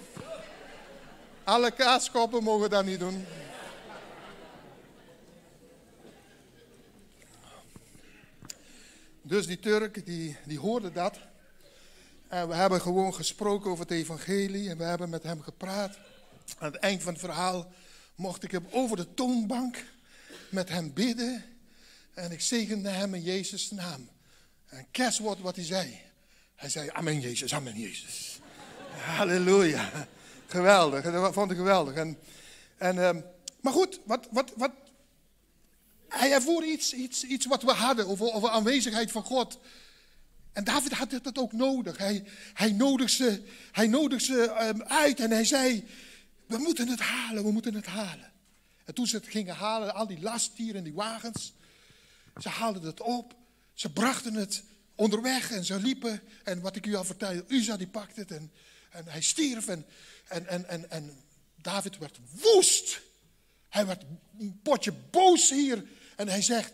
Alle 1.47 1.71
kaaskoppen 1.71 2.43
mogen 2.43 2.71
dat 2.71 2.85
niet 2.85 2.99
doen. 2.99 3.27
Dus 9.23 9.47
die 9.47 9.59
Turk, 9.59 10.07
die, 10.07 10.37
die 10.45 10.59
hoorde 10.59 10.93
dat. 10.93 11.19
En 12.29 12.49
we 12.49 12.55
hebben 12.55 12.81
gewoon 12.81 13.15
gesproken 13.15 13.71
over 13.71 13.85
het 13.85 13.93
evangelie. 13.93 14.71
En 14.71 14.79
we 14.79 14.85
hebben 14.85 15.11
met 15.11 15.23
hem 15.23 15.43
gepraat. 15.43 15.99
Aan 16.59 16.73
het 16.73 16.81
eind 16.81 17.03
van 17.03 17.13
het 17.13 17.23
verhaal 17.23 17.73
mocht 18.15 18.43
ik 18.43 18.51
hem 18.51 18.67
over 18.71 18.97
de 18.97 19.15
toonbank 19.15 19.85
met 20.51 20.69
hem 20.69 20.93
bidden. 20.93 21.45
En 22.15 22.33
ik 22.33 22.41
zegende 22.41 22.89
hem 22.89 23.15
in 23.15 23.23
Jezus' 23.23 23.71
naam. 23.71 24.09
En 24.67 24.87
guess 24.93 25.19
what, 25.19 25.39
wat 25.39 25.57
hij 25.57 25.65
zei? 25.65 26.01
Hij 26.55 26.69
zei, 26.69 26.91
amen 26.93 27.21
Jezus, 27.21 27.55
amen 27.55 27.79
Jezus. 27.79 28.39
Halleluja. 28.91 30.09
Geweldig, 30.47 31.03
dat 31.03 31.33
vond 31.33 31.51
ik 31.51 31.57
geweldig. 31.57 31.95
En, 31.95 32.19
en, 32.77 32.99
um, 32.99 33.25
maar 33.61 33.73
goed, 33.73 34.01
wat, 34.05 34.29
wat, 34.31 34.53
wat, 34.57 34.71
hij 36.09 36.33
ervoer 36.33 36.65
iets, 36.65 36.93
iets, 36.93 37.25
iets 37.25 37.47
wat 37.47 37.63
we 37.63 37.73
hadden 37.73 38.07
over, 38.07 38.33
over 38.33 38.49
aanwezigheid 38.49 39.11
van 39.13 39.23
God. 39.23 39.59
En 40.53 40.65
David 40.65 40.93
had 40.93 41.11
dat 41.23 41.39
ook 41.39 41.53
nodig. 41.53 41.97
Hij, 41.97 42.25
hij 42.55 42.73
nodigde 42.73 43.25
ze, 43.25 43.43
hij 43.73 43.87
nodigde 43.87 44.25
ze 44.25 44.69
um, 44.69 44.83
uit 44.83 45.21
en 45.21 45.31
hij 45.31 45.45
zei, 45.45 45.85
we 46.47 46.59
moeten 46.59 46.89
het 46.89 47.01
halen, 47.01 47.45
we 47.45 47.51
moeten 47.51 47.75
het 47.75 47.87
halen. 47.87 48.33
En 48.85 48.95
toen 48.95 49.07
ze 49.07 49.17
het 49.17 49.27
gingen 49.27 49.55
halen, 49.55 49.95
al 49.95 50.07
die 50.07 50.21
lastdieren 50.21 50.77
en 50.77 50.85
die 50.85 50.95
wagens, 50.95 51.53
ze 52.39 52.49
haalden 52.49 52.83
het 52.83 53.01
op, 53.01 53.35
ze 53.75 53.93
brachten 53.93 54.35
het 54.35 54.63
onderweg 54.95 55.51
en 55.51 55.65
ze 55.65 55.81
liepen. 55.81 56.21
En 56.45 56.61
wat 56.61 56.77
ik 56.77 56.87
u 56.87 56.95
al 56.95 57.05
vertelde, 57.05 57.45
Uza 57.49 57.77
die 57.77 57.87
pakte 57.87 58.21
het 58.21 58.31
en, 58.31 58.51
en 58.91 59.05
hij 59.07 59.23
stierf. 59.23 59.69
En, 59.69 59.87
en, 60.29 60.69
en, 60.69 60.91
en, 60.91 61.25
David 61.57 61.99
werd 61.99 62.19
woest. 62.41 63.01
Hij 63.69 63.87
werd 63.87 64.03
een 64.39 64.61
potje 64.63 64.93
boos 65.11 65.51
hier. 65.51 65.85
En 66.17 66.29
hij 66.29 66.43
zegt, 66.43 66.73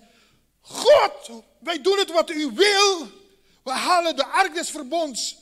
God, 0.61 1.45
wij 1.59 1.83
doen 1.83 1.99
het 1.99 2.13
wat 2.13 2.31
u 2.31 2.51
wil. 2.55 3.11
We 3.63 3.71
halen 3.71 4.17
de 4.17 4.27
ark 4.27 4.55
des 4.55 4.71
verbonds 4.71 5.37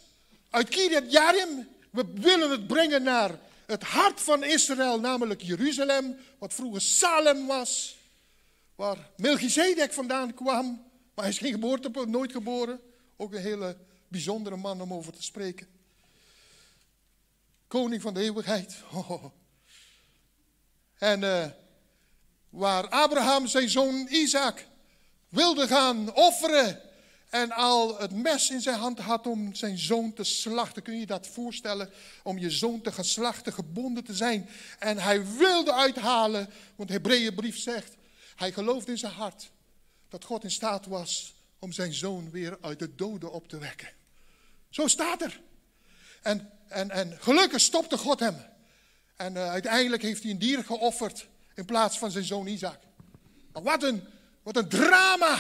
uit 0.51 0.69
Kiryat 0.69 1.13
Jarim. 1.13 1.69
We 1.91 2.05
willen 2.15 2.51
het 2.51 2.67
brengen 2.67 3.03
naar 3.03 3.39
het 3.67 3.83
hart 3.83 4.21
van 4.21 4.45
Israël, 4.45 5.01
namelijk 5.01 5.43
Jeruzalem, 5.43 6.17
wat 6.39 6.55
vroeger 6.55 6.81
Salem 6.81 7.47
was. 7.47 7.97
Waar 8.75 9.11
Melchizedek 9.17 9.93
vandaan 9.93 10.35
kwam. 10.35 10.65
Maar 11.15 11.25
hij 11.25 11.35
is 11.35 11.39
geen 11.39 11.53
geboorte, 11.53 12.07
nooit 12.07 12.33
geboren. 12.33 12.81
Ook 13.17 13.33
een 13.33 13.41
hele 13.41 13.77
bijzondere 14.09 14.57
man 14.57 14.81
om 14.81 14.93
over 14.93 15.13
te 15.13 15.23
spreken. 15.23 15.80
Koning 17.71 18.03
van 18.03 18.15
de 18.15 18.21
eeuwigheid. 18.21 18.77
En 20.99 21.23
uh, 21.23 21.47
waar 22.49 22.89
Abraham 22.89 23.47
zijn 23.47 23.69
zoon 23.69 24.07
Isaac 24.11 24.67
wilde 25.29 25.67
gaan 25.67 26.15
offeren. 26.15 26.81
en 27.29 27.53
al 27.53 27.99
het 27.99 28.13
mes 28.13 28.51
in 28.51 28.61
zijn 28.61 28.79
hand 28.79 28.99
had 28.99 29.27
om 29.27 29.55
zijn 29.55 29.79
zoon 29.79 30.13
te 30.13 30.25
slachten. 30.25 30.83
Kun 30.83 30.99
je 30.99 31.07
dat 31.07 31.27
voorstellen? 31.27 31.91
Om 32.23 32.39
je 32.39 32.51
zoon 32.51 32.81
te 32.81 32.93
geslachten, 32.93 33.53
gebonden 33.53 34.05
te 34.05 34.15
zijn. 34.15 34.49
En 34.79 34.99
hij 34.99 35.27
wilde 35.37 35.73
uithalen, 35.73 36.51
want 36.77 36.89
de 36.89 36.95
Hebreeënbrief 36.95 37.59
zegt, 37.59 37.97
hij 38.37 38.53
geloofde 38.53 38.91
in 38.91 38.99
zijn 38.99 39.13
hart 39.13 39.51
dat 40.09 40.25
God 40.25 40.45
in 40.45 40.51
staat 40.51 40.87
was 40.87 41.35
om 41.59 41.73
zijn 41.73 41.93
zoon 41.93 42.31
weer 42.31 42.59
uit 42.61 42.79
de 42.79 42.95
doden 42.95 43.33
op 43.33 43.49
te 43.49 43.59
wekken. 43.59 43.89
Zo 44.71 44.87
staat 44.87 45.23
er. 45.23 45.41
En, 46.23 46.51
en, 46.71 46.91
en 46.91 47.17
gelukkig 47.21 47.61
stopte 47.61 47.99
God 47.99 48.21
hem. 48.21 48.37
En 49.17 49.35
uh, 49.35 49.49
uiteindelijk 49.49 50.03
heeft 50.03 50.23
hij 50.23 50.31
een 50.31 50.39
dier 50.39 50.65
geofferd 50.65 51.29
in 51.55 51.65
plaats 51.65 51.99
van 51.99 52.11
zijn 52.11 52.25
zoon 52.25 52.47
Isaac. 52.47 52.81
Maar 53.53 53.63
wat 53.63 53.83
een, 53.83 54.05
wat 54.43 54.57
een 54.57 54.69
drama! 54.69 55.39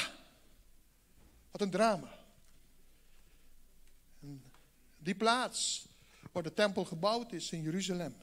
Wat 1.50 1.60
een 1.60 1.70
drama. 1.70 2.08
En 4.20 4.42
die 4.98 5.14
plaats 5.14 5.86
waar 6.32 6.42
de 6.42 6.54
tempel 6.54 6.84
gebouwd 6.84 7.32
is 7.32 7.50
in 7.50 7.62
Jeruzalem, 7.62 8.16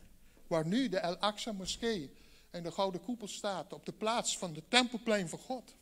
waar 0.47 0.65
nu 0.65 0.89
de 0.89 0.97
El 0.97 1.17
Aqsa 1.17 1.51
moskee 1.51 2.15
en 2.49 2.63
de 2.63 2.71
gouden 2.71 3.01
koepel 3.01 3.27
staat, 3.27 3.73
op 3.73 3.85
de 3.85 3.91
plaats 3.91 4.37
van 4.37 4.53
de 4.53 4.63
tempelplein 4.67 5.29
van 5.29 5.39
God. 5.39 5.75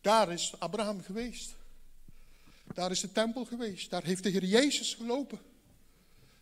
Daar 0.00 0.32
is 0.32 0.54
Abraham 0.58 1.02
geweest. 1.02 1.54
Daar 2.74 2.90
is 2.90 3.00
de 3.00 3.12
tempel 3.12 3.44
geweest. 3.44 3.90
Daar 3.90 4.04
heeft 4.04 4.22
de 4.22 4.28
Heer 4.28 4.44
Jezus 4.44 4.94
gelopen. 4.94 5.40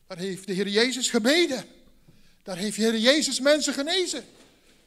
Daar 0.06 0.18
heeft 0.18 0.46
de 0.46 0.52
Heer 0.52 0.68
Jezus 0.68 1.10
gebeden. 1.10 1.64
Daar 2.42 2.56
heeft 2.56 2.76
de 2.76 2.82
Heer 2.82 2.98
Jezus 2.98 3.40
mensen 3.40 3.74
genezen. 3.74 4.24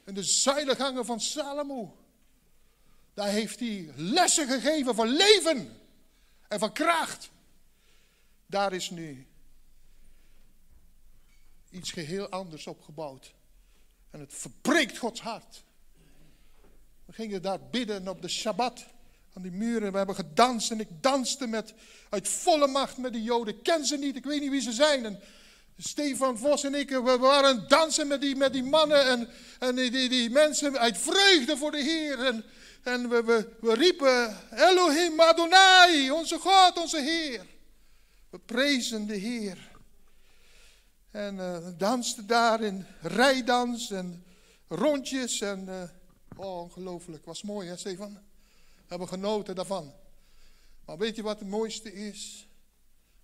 In 0.04 0.14
de 0.14 0.22
zuilengangen 0.22 1.04
van 1.04 1.20
Salomo. 1.20 1.96
Daar 3.14 3.28
heeft 3.28 3.60
hij 3.60 3.92
lessen 3.96 4.46
gegeven 4.46 4.94
van 4.94 5.08
leven 5.08 5.80
en 6.48 6.58
van 6.58 6.72
kracht. 6.72 7.30
Daar 8.46 8.72
is 8.72 8.90
nu 8.90 9.26
iets 11.70 11.90
geheel 11.90 12.28
anders 12.28 12.66
opgebouwd. 12.66 13.34
En 14.10 14.20
het 14.20 14.34
verbreekt 14.34 14.98
Gods 14.98 15.20
hart. 15.20 15.62
We 17.04 17.12
gingen 17.12 17.42
daar 17.42 17.60
bidden 17.60 18.08
op 18.08 18.22
de 18.22 18.28
Shabbat 18.28 18.86
aan 19.34 19.42
die 19.42 19.52
muren. 19.52 19.90
We 19.90 19.96
hebben 19.96 20.14
gedanst 20.14 20.70
en 20.70 20.80
ik 20.80 20.88
danste 21.00 21.46
met, 21.46 21.74
uit 22.10 22.28
volle 22.28 22.66
macht 22.66 22.96
met 22.96 23.12
de 23.12 23.22
Joden. 23.22 23.54
Ik 23.54 23.62
ken 23.62 23.86
ze 23.86 23.96
niet, 23.96 24.16
ik 24.16 24.24
weet 24.24 24.40
niet 24.40 24.50
wie 24.50 24.60
ze 24.60 24.72
zijn. 24.72 25.04
En 25.04 25.20
Stefan 25.76 26.38
Vos 26.38 26.64
en 26.64 26.74
ik, 26.74 26.88
we 26.88 27.18
waren 27.18 27.68
dansen 27.68 28.06
met 28.06 28.20
die, 28.20 28.36
met 28.36 28.52
die 28.52 28.62
mannen 28.62 29.06
en, 29.06 29.28
en 29.58 29.74
die, 29.74 29.90
die, 29.90 30.08
die 30.08 30.30
mensen 30.30 30.78
uit 30.78 30.98
vreugde 30.98 31.56
voor 31.56 31.70
de 31.70 31.82
Heer. 31.82 32.26
En, 32.26 32.44
en 32.82 33.08
we, 33.08 33.22
we, 33.22 33.48
we 33.60 33.74
riepen, 33.74 34.36
Elohim 34.50 35.20
Adonai, 35.20 36.10
onze 36.10 36.38
God, 36.38 36.78
onze 36.78 37.00
Heer. 37.00 37.46
We 38.30 38.38
prezen 38.38 39.06
de 39.06 39.16
Heer. 39.16 39.70
En 41.10 41.34
uh, 41.36 41.58
dansten 41.78 42.26
daar 42.26 42.62
in 42.62 42.86
rijdans 43.00 43.90
en 43.90 44.24
rondjes. 44.68 45.40
En, 45.40 45.66
uh, 45.68 45.82
oh, 46.36 46.60
ongelooflijk. 46.60 47.24
Was 47.24 47.42
mooi, 47.42 47.68
hè, 47.68 47.76
Stefan? 47.76 48.18
Hebben 48.92 49.10
genoten 49.10 49.54
daarvan. 49.54 49.92
Maar 50.84 50.98
weet 50.98 51.16
je 51.16 51.22
wat 51.22 51.38
het 51.38 51.48
mooiste 51.48 51.92
is? 51.92 52.46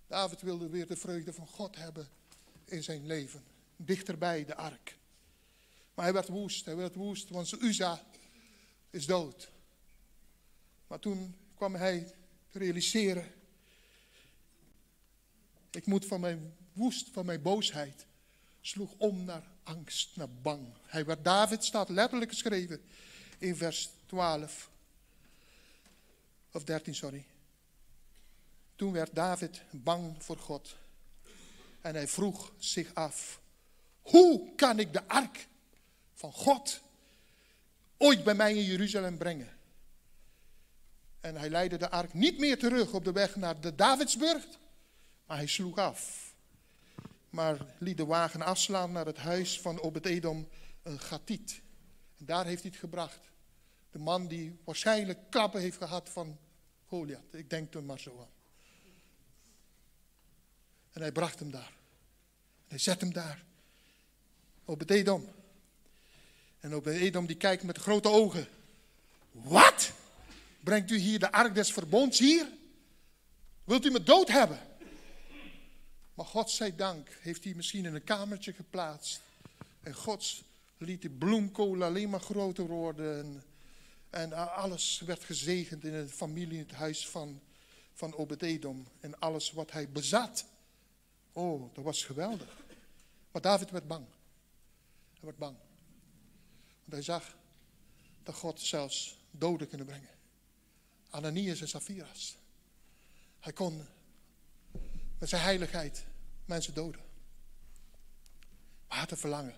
David 0.07 0.41
wilde 0.41 0.69
weer 0.69 0.87
de 0.87 0.95
vreugde 0.95 1.33
van 1.33 1.47
God 1.47 1.75
hebben 1.75 2.07
in 2.65 2.83
zijn 2.83 3.05
leven. 3.05 3.43
Dichterbij 3.75 4.45
de 4.45 4.55
ark. 4.55 4.97
Maar 5.93 6.05
hij 6.05 6.13
werd 6.13 6.27
woest. 6.27 6.65
Hij 6.65 6.75
werd 6.75 6.95
woest, 6.95 7.29
want 7.29 7.61
Uza 7.61 8.03
is 8.89 9.05
dood. 9.05 9.51
Maar 10.87 10.99
toen 10.99 11.35
kwam 11.55 11.75
hij 11.75 12.13
te 12.51 12.57
realiseren. 12.57 13.31
Ik 15.71 15.85
moet 15.85 16.05
van 16.05 16.19
mijn 16.19 16.55
woest, 16.73 17.09
van 17.11 17.25
mijn 17.25 17.41
boosheid, 17.41 18.05
sloeg 18.61 18.93
om 18.97 19.23
naar 19.23 19.43
angst, 19.63 20.15
naar 20.15 20.29
bang. 20.29 20.67
Hij 20.85 21.05
werd, 21.05 21.23
David 21.23 21.65
staat 21.65 21.89
letterlijk 21.89 22.31
geschreven 22.31 22.81
in 23.37 23.55
vers 23.55 23.89
12. 24.05 24.68
Of 26.51 26.63
13, 26.63 26.95
sorry. 26.95 27.25
Toen 28.75 28.91
werd 28.91 29.15
David 29.15 29.61
bang 29.71 30.23
voor 30.23 30.37
God. 30.37 30.75
En 31.81 31.95
hij 31.95 32.07
vroeg 32.07 32.53
zich 32.57 32.93
af: 32.93 33.41
hoe 34.01 34.55
kan 34.55 34.79
ik 34.79 34.93
de 34.93 35.07
ark 35.07 35.47
van 36.13 36.33
God 36.33 36.81
ooit 37.97 38.23
bij 38.23 38.33
mij 38.33 38.55
in 38.55 38.63
Jeruzalem 38.63 39.17
brengen? 39.17 39.57
En 41.19 41.35
hij 41.35 41.49
leidde 41.49 41.77
de 41.77 41.89
ark 41.89 42.13
niet 42.13 42.39
meer 42.39 42.59
terug 42.59 42.93
op 42.93 43.03
de 43.03 43.11
weg 43.11 43.35
naar 43.35 43.61
de 43.61 43.75
Davidsburg, 43.75 44.45
maar 45.25 45.37
hij 45.37 45.47
sloeg 45.47 45.77
af. 45.77 46.33
Maar 47.29 47.65
liet 47.77 47.97
de 47.97 48.05
wagen 48.05 48.41
afslaan 48.41 48.91
naar 48.91 49.05
het 49.05 49.17
huis 49.17 49.61
van 49.61 49.81
Obed-Edom, 49.81 50.47
een 50.83 50.99
Gatiet. 50.99 51.61
En 52.17 52.25
daar 52.25 52.45
heeft 52.45 52.61
hij 52.61 52.71
het 52.71 52.79
gebracht. 52.79 53.28
De 53.91 53.99
man 53.99 54.27
die 54.27 54.59
waarschijnlijk 54.63 55.19
klappen 55.29 55.61
heeft 55.61 55.77
gehad 55.77 56.09
van 56.09 56.37
Goliath. 56.87 57.33
Ik 57.33 57.49
denk 57.49 57.73
er 57.73 57.83
maar 57.83 57.99
zo 57.99 58.19
aan. 58.19 58.37
En 60.91 61.01
hij 61.01 61.11
bracht 61.11 61.39
hem 61.39 61.51
daar. 61.51 61.73
En 62.57 62.67
hij 62.67 62.77
zet 62.77 63.01
hem 63.01 63.13
daar. 63.13 63.43
Obed-Edom. 64.65 65.27
En 66.59 66.73
Obed-Edom 66.73 67.25
die 67.25 67.37
kijkt 67.37 67.63
met 67.63 67.77
grote 67.77 68.09
ogen. 68.09 68.47
Wat? 69.31 69.91
Brengt 70.63 70.91
u 70.91 70.97
hier 70.97 71.19
de 71.19 71.31
ark 71.31 71.55
des 71.55 71.73
verbonds 71.73 72.19
hier? 72.19 72.47
Wilt 73.63 73.85
u 73.85 73.91
me 73.91 74.03
dood 74.03 74.27
hebben? 74.27 74.59
Maar 76.13 76.25
God 76.25 76.51
zij 76.51 76.75
dank 76.75 77.09
heeft 77.21 77.43
hij 77.43 77.53
misschien 77.53 77.85
in 77.85 77.95
een 77.95 78.03
kamertje 78.03 78.53
geplaatst. 78.53 79.21
En 79.81 79.93
God 79.93 80.43
liet 80.77 81.01
die 81.01 81.09
bloemkool 81.09 81.83
alleen 81.83 82.09
maar 82.09 82.19
groter 82.19 82.67
worden. 82.67 83.19
En, 83.19 83.43
en 84.09 84.33
alles 84.33 84.99
werd 84.99 85.23
gezegend 85.23 85.83
in 85.83 85.91
de 85.91 86.09
familie, 86.09 86.57
in 86.57 86.67
het 86.67 86.71
huis 86.71 87.07
van, 87.07 87.41
van 87.93 88.15
Obed-Edom. 88.15 88.87
En 88.99 89.19
alles 89.19 89.51
wat 89.51 89.71
hij 89.71 89.89
bezat. 89.89 90.45
Oh, 91.31 91.73
dat 91.73 91.83
was 91.83 92.03
geweldig. 92.03 92.57
Maar 93.31 93.41
David 93.41 93.69
werd 93.69 93.87
bang. 93.87 94.05
Hij 95.13 95.21
werd 95.21 95.37
bang. 95.37 95.57
Want 96.79 96.91
hij 96.91 97.01
zag 97.01 97.35
dat 98.23 98.35
God 98.35 98.61
zelfs 98.61 99.19
doden 99.31 99.67
kunnen 99.67 99.87
brengen. 99.87 100.09
Ananias 101.09 101.61
en 101.61 101.67
Saphiras. 101.67 102.37
Hij 103.39 103.53
kon 103.53 103.85
met 105.17 105.29
zijn 105.29 105.41
heiligheid 105.41 106.05
mensen 106.45 106.73
doden. 106.73 107.01
Maar 108.87 108.97
hij 108.97 108.99
had 108.99 109.11
een 109.11 109.17
verlangen 109.17 109.55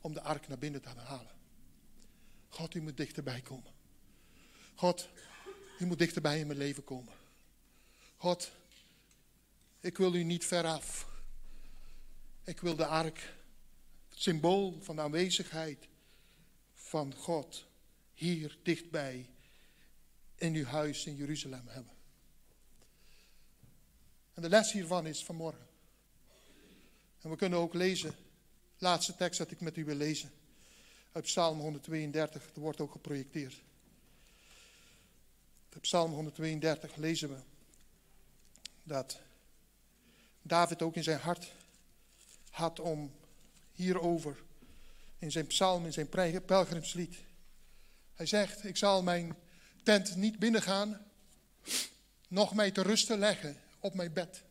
om 0.00 0.14
de 0.14 0.22
ark 0.22 0.48
naar 0.48 0.58
binnen 0.58 0.82
te 0.82 0.88
halen. 0.88 1.35
God, 2.56 2.74
u 2.74 2.82
moet 2.82 2.96
dichterbij 2.96 3.40
komen. 3.40 3.72
God, 4.74 5.08
u 5.78 5.86
moet 5.86 5.98
dichterbij 5.98 6.40
in 6.40 6.46
mijn 6.46 6.58
leven 6.58 6.84
komen. 6.84 7.12
God, 8.16 8.50
ik 9.80 9.96
wil 9.96 10.14
u 10.14 10.22
niet 10.22 10.44
veraf. 10.44 11.08
Ik 12.44 12.60
wil 12.60 12.76
de 12.76 12.86
ark, 12.86 13.34
het 14.08 14.22
symbool 14.22 14.78
van 14.80 14.96
de 14.96 15.02
aanwezigheid 15.02 15.88
van 16.74 17.14
God, 17.14 17.66
hier 18.14 18.58
dichtbij 18.62 19.30
in 20.36 20.54
uw 20.54 20.64
huis 20.64 21.06
in 21.06 21.16
Jeruzalem 21.16 21.68
hebben. 21.68 21.92
En 24.34 24.42
de 24.42 24.48
les 24.48 24.72
hiervan 24.72 25.06
is 25.06 25.24
vanmorgen. 25.24 25.66
En 27.20 27.30
we 27.30 27.36
kunnen 27.36 27.58
ook 27.58 27.74
lezen, 27.74 28.14
laatste 28.78 29.16
tekst 29.16 29.38
dat 29.38 29.50
ik 29.50 29.60
met 29.60 29.76
u 29.76 29.84
wil 29.84 29.96
lezen. 29.96 30.30
Uit 31.16 31.24
Psalm 31.24 31.58
132, 31.58 32.42
dat 32.46 32.62
wordt 32.62 32.80
ook 32.80 32.92
geprojecteerd. 32.92 33.62
Op 35.74 35.82
Psalm 35.82 36.12
132 36.12 36.96
lezen 36.96 37.28
we 37.28 37.36
dat 38.82 39.18
David 40.42 40.82
ook 40.82 40.94
in 40.94 41.02
zijn 41.02 41.20
hart 41.20 41.52
had 42.50 42.80
om 42.80 43.12
hierover, 43.72 44.36
in 45.18 45.30
zijn 45.30 45.46
psalm, 45.46 45.84
in 45.84 45.92
zijn 45.92 46.08
pelgrimslied. 46.44 47.16
Hij 48.14 48.26
zegt, 48.26 48.64
ik 48.64 48.76
zal 48.76 49.02
mijn 49.02 49.36
tent 49.82 50.16
niet 50.16 50.38
binnengaan, 50.38 51.06
nog 52.28 52.54
mij 52.54 52.70
te 52.70 52.82
rusten 52.82 53.18
leggen 53.18 53.56
op 53.80 53.94
mijn 53.94 54.12
bed. 54.12 54.42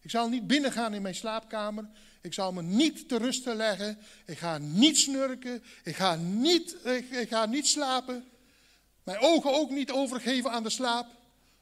Ik 0.00 0.10
zal 0.10 0.28
niet 0.28 0.46
binnengaan 0.46 0.94
in 0.94 1.02
mijn 1.02 1.14
slaapkamer. 1.14 1.88
Ik 2.20 2.34
zal 2.34 2.52
me 2.52 2.62
niet 2.62 3.08
te 3.08 3.16
rusten 3.16 3.56
leggen. 3.56 3.98
Ik 4.26 4.38
ga 4.38 4.58
niet 4.58 4.98
snurken. 4.98 5.62
Ik 5.84 5.96
ga 5.96 6.14
niet, 6.14 6.76
ik, 7.10 7.28
ga 7.28 7.46
niet 7.46 7.66
slapen. 7.66 8.28
Mijn 9.02 9.18
ogen 9.18 9.52
ook 9.52 9.70
niet 9.70 9.90
overgeven 9.90 10.50
aan 10.50 10.62
de 10.62 10.70
slaap. 10.70 11.06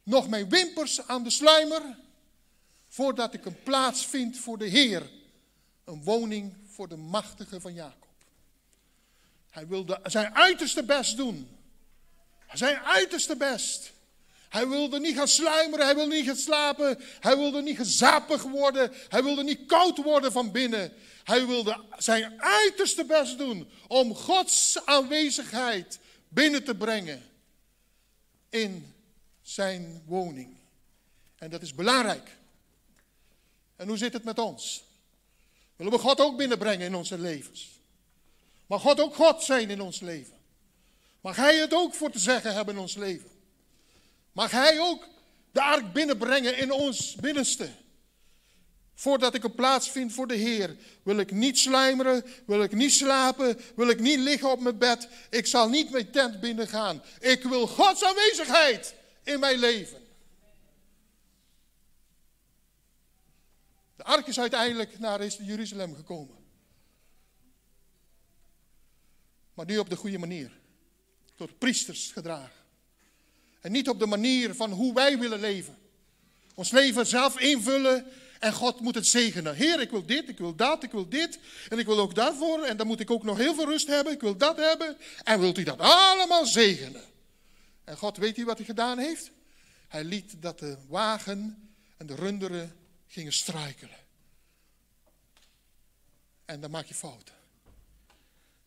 Nog 0.03 0.29
mijn 0.29 0.49
wimpers 0.49 1.07
aan 1.07 1.25
de 1.25 1.31
sluimer. 1.31 1.99
Voordat 2.89 3.35
ik 3.35 3.45
een 3.45 3.63
plaats 3.63 4.07
vind 4.07 4.39
voor 4.39 4.59
de 4.59 4.67
Heer. 4.67 5.11
Een 5.85 6.03
woning 6.03 6.55
voor 6.67 6.89
de 6.89 6.97
machtige 6.97 7.61
van 7.61 7.75
Jacob. 7.75 8.09
Hij 9.51 9.67
wilde 9.67 10.01
zijn 10.03 10.35
uiterste 10.35 10.85
best 10.85 11.17
doen 11.17 11.59
zijn 12.53 12.79
uiterste 12.79 13.37
best 13.37 13.93
Hij 14.49 14.69
wilde 14.69 15.01
niet 15.01 15.17
gaan 15.17 15.29
sluimeren, 15.29 15.85
hij 15.85 15.95
wilde 15.95 16.15
niet 16.15 16.27
gaan 16.27 16.37
slapen, 16.37 16.99
hij 17.21 17.37
wilde 17.37 17.63
niet 17.63 17.77
gezapig 17.77 18.43
worden, 18.43 18.93
hij 19.09 19.23
wilde 19.23 19.43
niet 19.43 19.67
koud 19.67 19.97
worden 19.97 20.33
van 20.33 20.53
binnen. 20.53 20.93
Hij 21.25 21.47
wilde 21.47 21.85
zijn 21.97 22.43
uiterste 22.43 23.05
best 23.05 23.39
doen 23.39 23.69
om 23.87 24.15
Gods 24.15 24.79
aanwezigheid 24.85 25.99
binnen 26.29 26.65
te 26.65 26.75
brengen 26.75 27.23
in 28.49 28.95
zijn 29.43 30.03
woning. 30.07 30.57
En 31.39 31.51
dat 31.51 31.63
is 31.63 31.75
belangrijk. 31.75 32.37
En 33.77 33.89
hoe 33.89 33.97
zit 33.97 34.13
het 34.13 34.25
met 34.25 34.39
ons? 34.39 34.85
Willen 35.77 35.93
we 35.93 35.99
God 35.99 36.21
ook 36.21 36.37
binnenbrengen 36.37 36.87
in 36.87 36.95
onze 36.95 37.19
levens? 37.19 37.69
Mag 38.67 38.83
God 38.83 39.01
ook 39.01 39.15
God 39.15 39.43
zijn 39.43 39.71
in 39.71 39.81
ons 39.81 40.01
leven? 40.01 40.37
Mag 41.21 41.37
Hij 41.37 41.57
het 41.57 41.75
ook 41.75 41.95
voor 41.95 42.11
te 42.11 42.19
zeggen 42.19 42.55
hebben 42.55 42.75
in 42.75 42.81
ons 42.81 42.95
leven? 42.95 43.31
Mag 44.39 44.51
Hij 44.51 44.81
ook 44.81 45.09
de 45.53 45.63
ark 45.63 45.93
binnenbrengen 45.93 46.59
in 46.59 46.73
ons 46.73 47.15
binnenste? 47.15 47.71
Voordat 48.95 49.35
ik 49.35 49.45
een 49.45 49.55
plaats 49.55 49.91
vind 49.91 50.13
voor 50.13 50.27
de 50.27 50.35
Heer, 50.35 50.77
wil 51.03 51.19
ik 51.19 51.31
niet 51.31 51.59
sluimeren, 51.59 52.25
wil 52.47 52.63
ik 52.63 52.73
niet 52.73 52.93
slapen, 52.93 53.59
wil 53.77 53.89
ik 53.89 54.01
niet 54.01 54.19
liggen 54.19 54.51
op 54.51 54.61
mijn 54.61 54.79
bed. 54.79 55.09
Ik 55.31 55.47
zal 55.47 55.69
niet 55.69 55.91
mijn 55.91 56.11
tent 56.11 56.41
binnengaan. 56.41 57.03
Ik 57.21 57.43
wil 57.43 57.67
Gods 57.67 58.05
aanwezigheid 58.05 58.95
in 59.23 59.41
mijn 59.41 59.59
leven. 59.59 60.07
De 63.97 64.05
ark 64.05 64.27
is 64.27 64.41
uiteindelijk 64.41 64.99
naar 64.99 65.27
Jeruzalem 65.27 65.95
gekomen. 65.95 66.37
Maar 69.55 69.67
nu 69.67 69.79
op 69.79 69.89
de 69.89 69.97
goede 69.97 70.19
manier. 70.19 70.61
Door 71.37 71.53
priesters 71.53 72.11
gedragen. 72.13 72.68
En 73.61 73.73
niet 73.73 73.89
op 73.89 73.99
de 73.99 74.07
manier 74.07 74.55
van 74.55 74.71
hoe 74.71 74.95
wij 74.95 75.19
willen 75.19 75.41
leven. 75.41 75.79
Ons 76.55 76.71
leven 76.71 77.07
zelf 77.07 77.41
invullen 77.41 78.07
en 78.39 78.53
God 78.53 78.81
moet 78.81 78.95
het 78.95 79.07
zegenen. 79.07 79.55
Heer, 79.55 79.81
ik 79.81 79.91
wil 79.91 80.07
dit, 80.07 80.29
ik 80.29 80.39
wil 80.39 80.55
dat, 80.55 80.83
ik 80.83 80.91
wil 80.91 81.09
dit. 81.09 81.39
En 81.69 81.79
ik 81.79 81.87
wil 81.87 81.99
ook 81.99 82.15
dat 82.15 82.37
voor. 82.37 82.63
En 82.63 82.77
dan 82.77 82.87
moet 82.87 83.01
ik 83.01 83.11
ook 83.11 83.23
nog 83.23 83.37
heel 83.37 83.55
veel 83.55 83.65
rust 83.65 83.87
hebben. 83.87 84.13
Ik 84.13 84.21
wil 84.21 84.37
dat 84.37 84.57
hebben. 84.57 84.97
En 85.25 85.41
wilt 85.41 85.59
u 85.59 85.63
dat 85.63 85.79
allemaal 85.79 86.47
zegenen? 86.47 87.03
En 87.85 87.97
God 87.97 88.17
weet 88.17 88.39
u 88.39 88.45
wat 88.45 88.57
hij 88.57 88.67
gedaan 88.67 88.99
heeft? 88.99 89.31
Hij 89.89 90.05
liet 90.05 90.43
dat 90.43 90.59
de 90.59 90.77
wagen 90.89 91.71
en 91.97 92.07
de 92.07 92.15
runderen 92.15 92.77
gingen 93.07 93.33
struikelen. 93.33 93.97
En 96.45 96.61
dan 96.61 96.71
maak 96.71 96.87
je 96.87 96.95
fouten. 96.95 97.35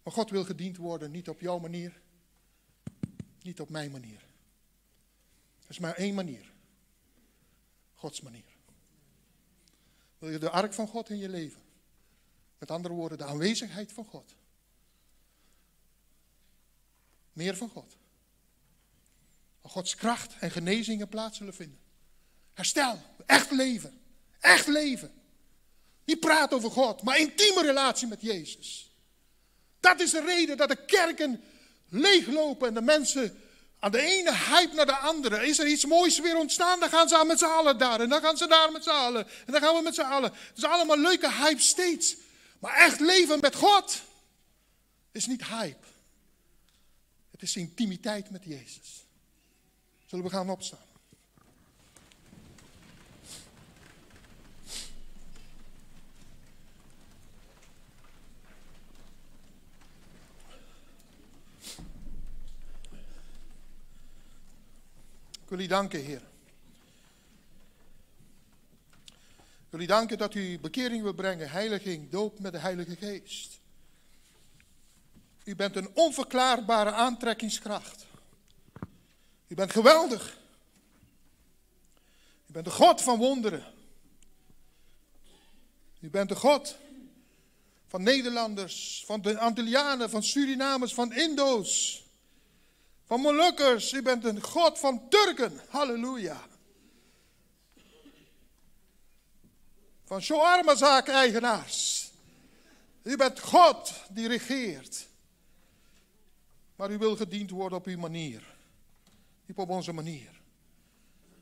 Maar 0.04 0.14
God 0.14 0.30
wil 0.30 0.44
gediend 0.44 0.78
worden, 0.78 1.12
niet 1.12 1.30
op 1.30 1.42
jouw 1.42 1.60
manier, 1.60 2.02
niet 3.42 3.60
op 3.60 3.70
mijn 3.70 3.92
manier. 3.92 4.20
Is 5.72 5.80
maar 5.80 5.96
één 5.96 6.14
manier. 6.14 6.52
Gods 7.94 8.22
manier. 8.22 8.58
Wil 10.18 10.30
je 10.30 10.38
de 10.38 10.50
ark 10.50 10.74
van 10.74 10.88
God 10.88 11.10
in 11.10 11.18
je 11.18 11.30
leven? 11.30 11.62
Met 12.58 12.72
andere 12.72 12.94
woorden, 12.94 13.18
de 13.18 13.24
aanwezigheid 13.24 13.92
van 13.92 14.06
God. 14.06 14.36
Meer 17.34 17.56
van 17.56 17.70
God. 17.70 17.98
Waar 19.62 19.72
Gods 19.72 19.96
kracht 19.96 20.36
en 20.40 20.52
genezingen 20.52 21.08
plaats 21.08 21.38
zullen 21.38 21.54
vinden. 21.54 21.80
Herstel, 22.54 23.00
echt 23.26 23.52
leven. 23.52 24.02
Echt 24.40 24.68
leven. 24.68 25.12
Niet 26.04 26.20
praten 26.20 26.58
over 26.58 26.72
God, 26.72 27.04
maar 27.04 27.20
intieme 27.20 27.62
relatie 27.62 28.08
met 28.08 28.22
Jezus. 28.22 28.96
Dat 29.80 30.00
is 30.00 30.12
de 30.12 30.22
reden 30.22 30.58
dat 30.58 30.70
de 30.70 30.86
kerken 30.86 31.44
leeglopen 31.90 32.68
en 32.68 32.74
de 32.74 32.82
mensen 32.82 33.42
aan 33.82 33.92
de 33.92 34.02
ene 34.02 34.36
hype 34.36 34.76
naar 34.76 34.86
de 34.86 34.98
andere. 34.98 35.48
Is 35.48 35.60
er 35.60 35.68
iets 35.68 35.86
moois 35.86 36.20
weer 36.20 36.38
ontstaan, 36.38 36.80
dan 36.80 36.90
gaan 36.90 37.10
ze 37.10 37.24
met 37.28 37.40
z'n 37.40 37.46
allen 37.46 37.78
daar. 37.78 38.00
En 38.00 38.10
dan 38.10 38.22
gaan 38.22 38.38
ze 38.38 38.48
daar 38.48 38.72
met 38.72 38.84
z'n 38.84 38.90
allen. 38.90 39.28
En 39.46 39.52
dan 39.54 39.62
gaan 39.62 39.76
we 39.76 39.82
met 39.82 39.96
z'n 39.96 40.02
allen. 40.02 40.32
Het 40.32 40.58
is 40.58 40.64
allemaal 40.64 40.98
leuke 40.98 41.32
hype 41.32 41.62
steeds. 41.62 42.16
Maar 42.60 42.76
echt 42.76 43.00
leven 43.00 43.40
met 43.40 43.56
God 43.56 44.02
is 45.12 45.26
niet 45.26 45.46
hype. 45.46 45.86
Het 47.32 47.42
is 47.42 47.56
intimiteit 47.56 48.30
met 48.30 48.44
Jezus. 48.44 49.06
Zullen 50.06 50.26
we 50.26 50.32
gaan 50.32 50.50
opstaan? 50.50 50.91
Wil 65.52 65.60
u 65.60 65.68
danken, 65.68 66.04
Heer. 66.04 66.22
Ik 69.40 69.70
wil 69.70 69.80
u 69.80 69.86
danken 69.86 70.18
dat 70.18 70.36
u 70.36 70.60
bekering 70.60 71.04
wil 71.04 71.14
brengen, 71.14 71.50
heiliging, 71.50 72.10
doop 72.10 72.40
met 72.40 72.52
de 72.52 72.58
Heilige 72.58 72.96
Geest. 72.96 73.60
U 75.44 75.56
bent 75.56 75.76
een 75.76 75.96
onverklaarbare 75.96 76.92
aantrekkingskracht. 76.92 78.06
U 79.48 79.56
bent 79.56 79.72
geweldig. 79.72 80.38
U 82.48 82.52
bent 82.52 82.66
de 82.66 82.72
God 82.72 83.02
van 83.02 83.18
wonderen. 83.18 83.66
U 86.00 86.10
bent 86.10 86.30
de 86.30 86.36
God 86.36 86.78
van 87.88 88.04
Nederlanders, 88.04 89.04
van 89.06 89.22
de 89.22 89.40
Antillianen, 89.40 90.10
van 90.10 90.24
Surinamers, 90.24 90.94
van 90.94 91.14
Indo's 91.14 92.01
van 93.12 93.20
Molukkers. 93.20 93.94
U 93.94 94.02
bent 94.02 94.26
een 94.26 94.42
God 94.42 94.80
van 94.80 95.10
Turken. 95.10 95.60
Halleluja. 95.70 96.42
Van 100.06 100.22
shawarma-zaak-eigenaars. 100.22 102.12
U 103.04 103.16
bent 103.16 103.40
God 103.40 103.94
die 104.10 104.28
regeert. 104.28 105.08
Maar 106.76 106.92
u 106.92 106.98
wil 106.98 107.16
gediend 107.16 107.50
worden 107.50 107.78
op 107.78 107.86
uw 107.86 107.98
manier. 107.98 108.56
Niet 109.46 109.58
op 109.58 109.70
onze 109.70 109.92
manier. 109.92 110.42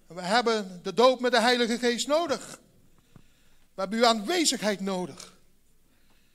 we 0.07 0.22
hebben 0.22 0.80
de 0.84 0.93
doop 0.93 1.20
met 1.20 1.32
de 1.32 1.41
Heilige 1.41 1.78
Geest 1.78 2.07
nodig. 2.07 2.59
We 3.74 3.82
hebben 3.82 3.99
uw 3.99 4.05
aanwezigheid 4.05 4.80
nodig. 4.80 5.38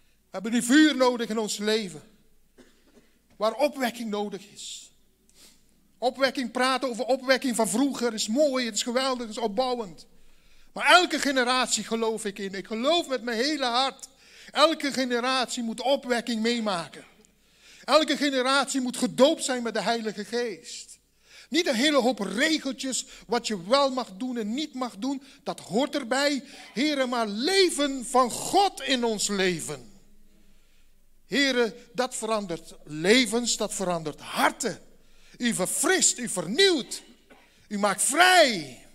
We 0.05 0.30
hebben 0.30 0.53
uw 0.53 0.62
vuur 0.62 0.97
nodig 0.97 1.28
in 1.28 1.39
ons 1.39 1.59
leven. 1.59 2.03
Waar 3.37 3.55
opwekking 3.55 4.11
nodig 4.11 4.47
is. 4.47 4.93
Opwekking 6.05 6.50
praten 6.50 6.88
over 6.88 7.05
opwekking 7.05 7.57
van 7.57 7.68
vroeger 7.68 8.14
is 8.14 8.28
mooi, 8.28 8.66
het 8.66 8.74
is 8.74 8.82
geweldig, 8.82 9.26
het 9.26 9.36
is 9.36 9.42
opbouwend. 9.42 10.07
Maar 10.72 10.86
elke 10.86 11.18
generatie 11.18 11.84
geloof 11.84 12.24
ik 12.24 12.38
in. 12.38 12.55
Ik 12.55 12.66
geloof 12.66 13.09
met 13.09 13.22
mijn 13.22 13.38
hele 13.38 13.64
hart. 13.64 14.09
Elke 14.50 14.92
generatie 14.92 15.62
moet 15.62 15.80
opwekking 15.80 16.40
meemaken. 16.40 17.05
Elke 17.84 18.16
generatie 18.16 18.80
moet 18.80 18.96
gedoopt 18.96 19.44
zijn 19.44 19.62
met 19.62 19.74
de 19.74 19.80
Heilige 19.80 20.24
Geest. 20.24 20.98
Niet 21.48 21.66
een 21.66 21.74
hele 21.74 22.00
hoop 22.00 22.18
regeltjes 22.18 23.07
wat 23.26 23.46
je 23.46 23.66
wel 23.68 23.90
mag 23.90 24.09
doen 24.16 24.36
en 24.36 24.55
niet 24.55 24.74
mag 24.74 24.96
doen. 24.96 25.22
Dat 25.42 25.61
hoort 25.61 25.94
erbij. 25.94 26.44
Heren, 26.72 27.09
maar 27.09 27.26
leven 27.26 28.07
van 28.07 28.30
God 28.30 28.82
in 28.82 29.05
ons 29.05 29.28
leven. 29.28 29.92
Heren, 31.26 31.74
dat 31.92 32.14
verandert 32.14 32.74
levens, 32.84 33.57
dat 33.57 33.74
verandert 33.74 34.20
harten. 34.20 34.84
U 35.39 35.55
verfrist, 35.55 36.18
u 36.18 36.28
vernieuwt. 36.28 37.03
U 37.68 37.78
maakt 37.78 38.03
vrij. 38.03 38.87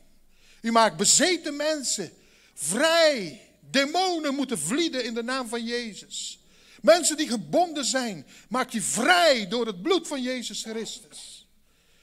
U 0.61 0.71
maakt 0.71 0.97
bezeten 0.97 1.55
mensen 1.55 2.11
vrij. 2.53 3.41
Demonen 3.59 4.35
moeten 4.35 4.59
vlieden 4.59 5.03
in 5.03 5.13
de 5.13 5.23
naam 5.23 5.47
van 5.47 5.65
Jezus. 5.65 6.39
Mensen 6.81 7.17
die 7.17 7.27
gebonden 7.27 7.85
zijn, 7.85 8.25
maakt 8.49 8.73
u 8.73 8.81
vrij 8.81 9.47
door 9.47 9.65
het 9.65 9.81
bloed 9.81 10.07
van 10.07 10.21
Jezus 10.21 10.63
Christus. 10.63 11.47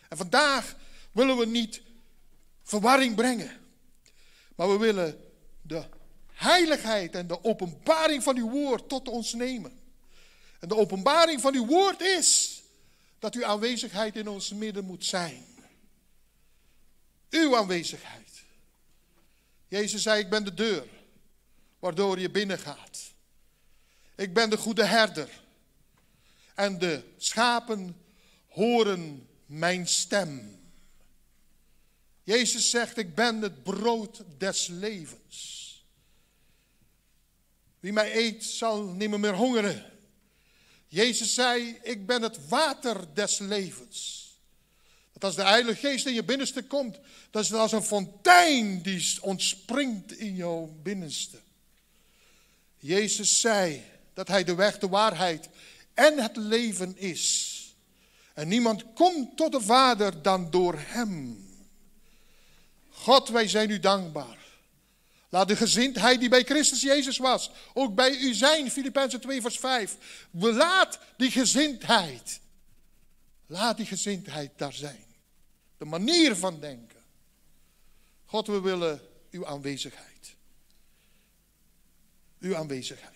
En 0.08 0.16
vandaag 0.16 0.76
willen 1.12 1.36
we 1.36 1.46
niet 1.46 1.82
verwarring 2.62 3.14
brengen, 3.14 3.50
maar 4.54 4.68
we 4.68 4.78
willen 4.78 5.20
de 5.62 5.84
heiligheid 6.32 7.14
en 7.14 7.26
de 7.26 7.44
openbaring 7.44 8.22
van 8.22 8.36
uw 8.36 8.50
woord 8.50 8.88
tot 8.88 9.08
ons 9.08 9.32
nemen. 9.32 9.80
En 10.60 10.68
de 10.68 10.76
openbaring 10.76 11.40
van 11.40 11.54
uw 11.54 11.66
woord 11.66 12.00
is 12.00 12.45
dat 13.26 13.34
uw 13.34 13.44
aanwezigheid 13.44 14.16
in 14.16 14.28
ons 14.28 14.52
midden 14.52 14.84
moet 14.84 15.04
zijn. 15.04 15.44
Uw 17.30 17.56
aanwezigheid. 17.56 18.44
Jezus 19.68 20.02
zei, 20.02 20.20
ik 20.20 20.30
ben 20.30 20.44
de 20.44 20.54
deur 20.54 20.86
waardoor 21.78 22.18
je 22.18 22.30
binnengaat. 22.30 23.12
Ik 24.16 24.34
ben 24.34 24.50
de 24.50 24.56
goede 24.56 24.84
herder. 24.84 25.42
En 26.54 26.78
de 26.78 27.02
schapen 27.16 27.96
horen 28.48 29.28
mijn 29.46 29.88
stem. 29.88 30.60
Jezus 32.22 32.70
zegt, 32.70 32.96
ik 32.96 33.14
ben 33.14 33.42
het 33.42 33.62
brood 33.62 34.22
des 34.38 34.66
levens. 34.66 35.84
Wie 37.80 37.92
mij 37.92 38.16
eet 38.16 38.44
zal 38.44 38.82
nimmer 38.82 39.20
meer 39.20 39.34
hongeren. 39.34 39.95
Jezus 40.88 41.34
zei, 41.34 41.78
ik 41.82 42.06
ben 42.06 42.22
het 42.22 42.48
water 42.48 43.14
des 43.14 43.38
levens. 43.38 44.24
Dat 45.12 45.24
als 45.24 45.34
de 45.34 45.42
Heilige 45.42 45.88
Geest 45.88 46.06
in 46.06 46.14
je 46.14 46.24
binnenste 46.24 46.62
komt, 46.62 46.98
dat 47.30 47.44
is 47.44 47.52
als 47.52 47.72
een 47.72 47.82
fontein 47.82 48.82
die 48.82 49.18
ontspringt 49.20 50.18
in 50.18 50.34
jouw 50.34 50.76
binnenste. 50.82 51.38
Jezus 52.78 53.40
zei 53.40 53.84
dat 54.14 54.28
Hij 54.28 54.44
de 54.44 54.54
weg, 54.54 54.78
de 54.78 54.88
waarheid 54.88 55.48
en 55.94 56.18
het 56.18 56.36
leven 56.36 56.98
is. 56.98 57.52
En 58.34 58.48
niemand 58.48 58.84
komt 58.94 59.36
tot 59.36 59.52
de 59.52 59.60
Vader 59.60 60.22
dan 60.22 60.50
door 60.50 60.74
Hem. 60.78 61.44
God, 62.90 63.28
wij 63.28 63.48
zijn 63.48 63.70
u 63.70 63.80
dankbaar. 63.80 64.45
Laat 65.36 65.48
de 65.48 65.56
gezindheid 65.56 66.20
die 66.20 66.28
bij 66.28 66.44
Christus 66.44 66.82
Jezus 66.82 67.18
was, 67.18 67.50
ook 67.72 67.94
bij 67.94 68.18
u 68.18 68.34
zijn, 68.34 68.70
Filippenzen 68.70 69.20
2 69.20 69.40
vers 69.40 69.58
5. 69.58 69.96
Laat 70.30 70.98
die 71.16 71.30
gezindheid, 71.30 72.40
laat 73.46 73.76
die 73.76 73.86
gezindheid 73.86 74.50
daar 74.56 74.72
zijn. 74.72 75.04
De 75.78 75.84
manier 75.84 76.36
van 76.36 76.60
denken. 76.60 77.02
God, 78.24 78.46
we 78.46 78.60
willen 78.60 79.00
uw 79.30 79.46
aanwezigheid. 79.46 80.34
Uw 82.40 82.56
aanwezigheid. 82.56 83.15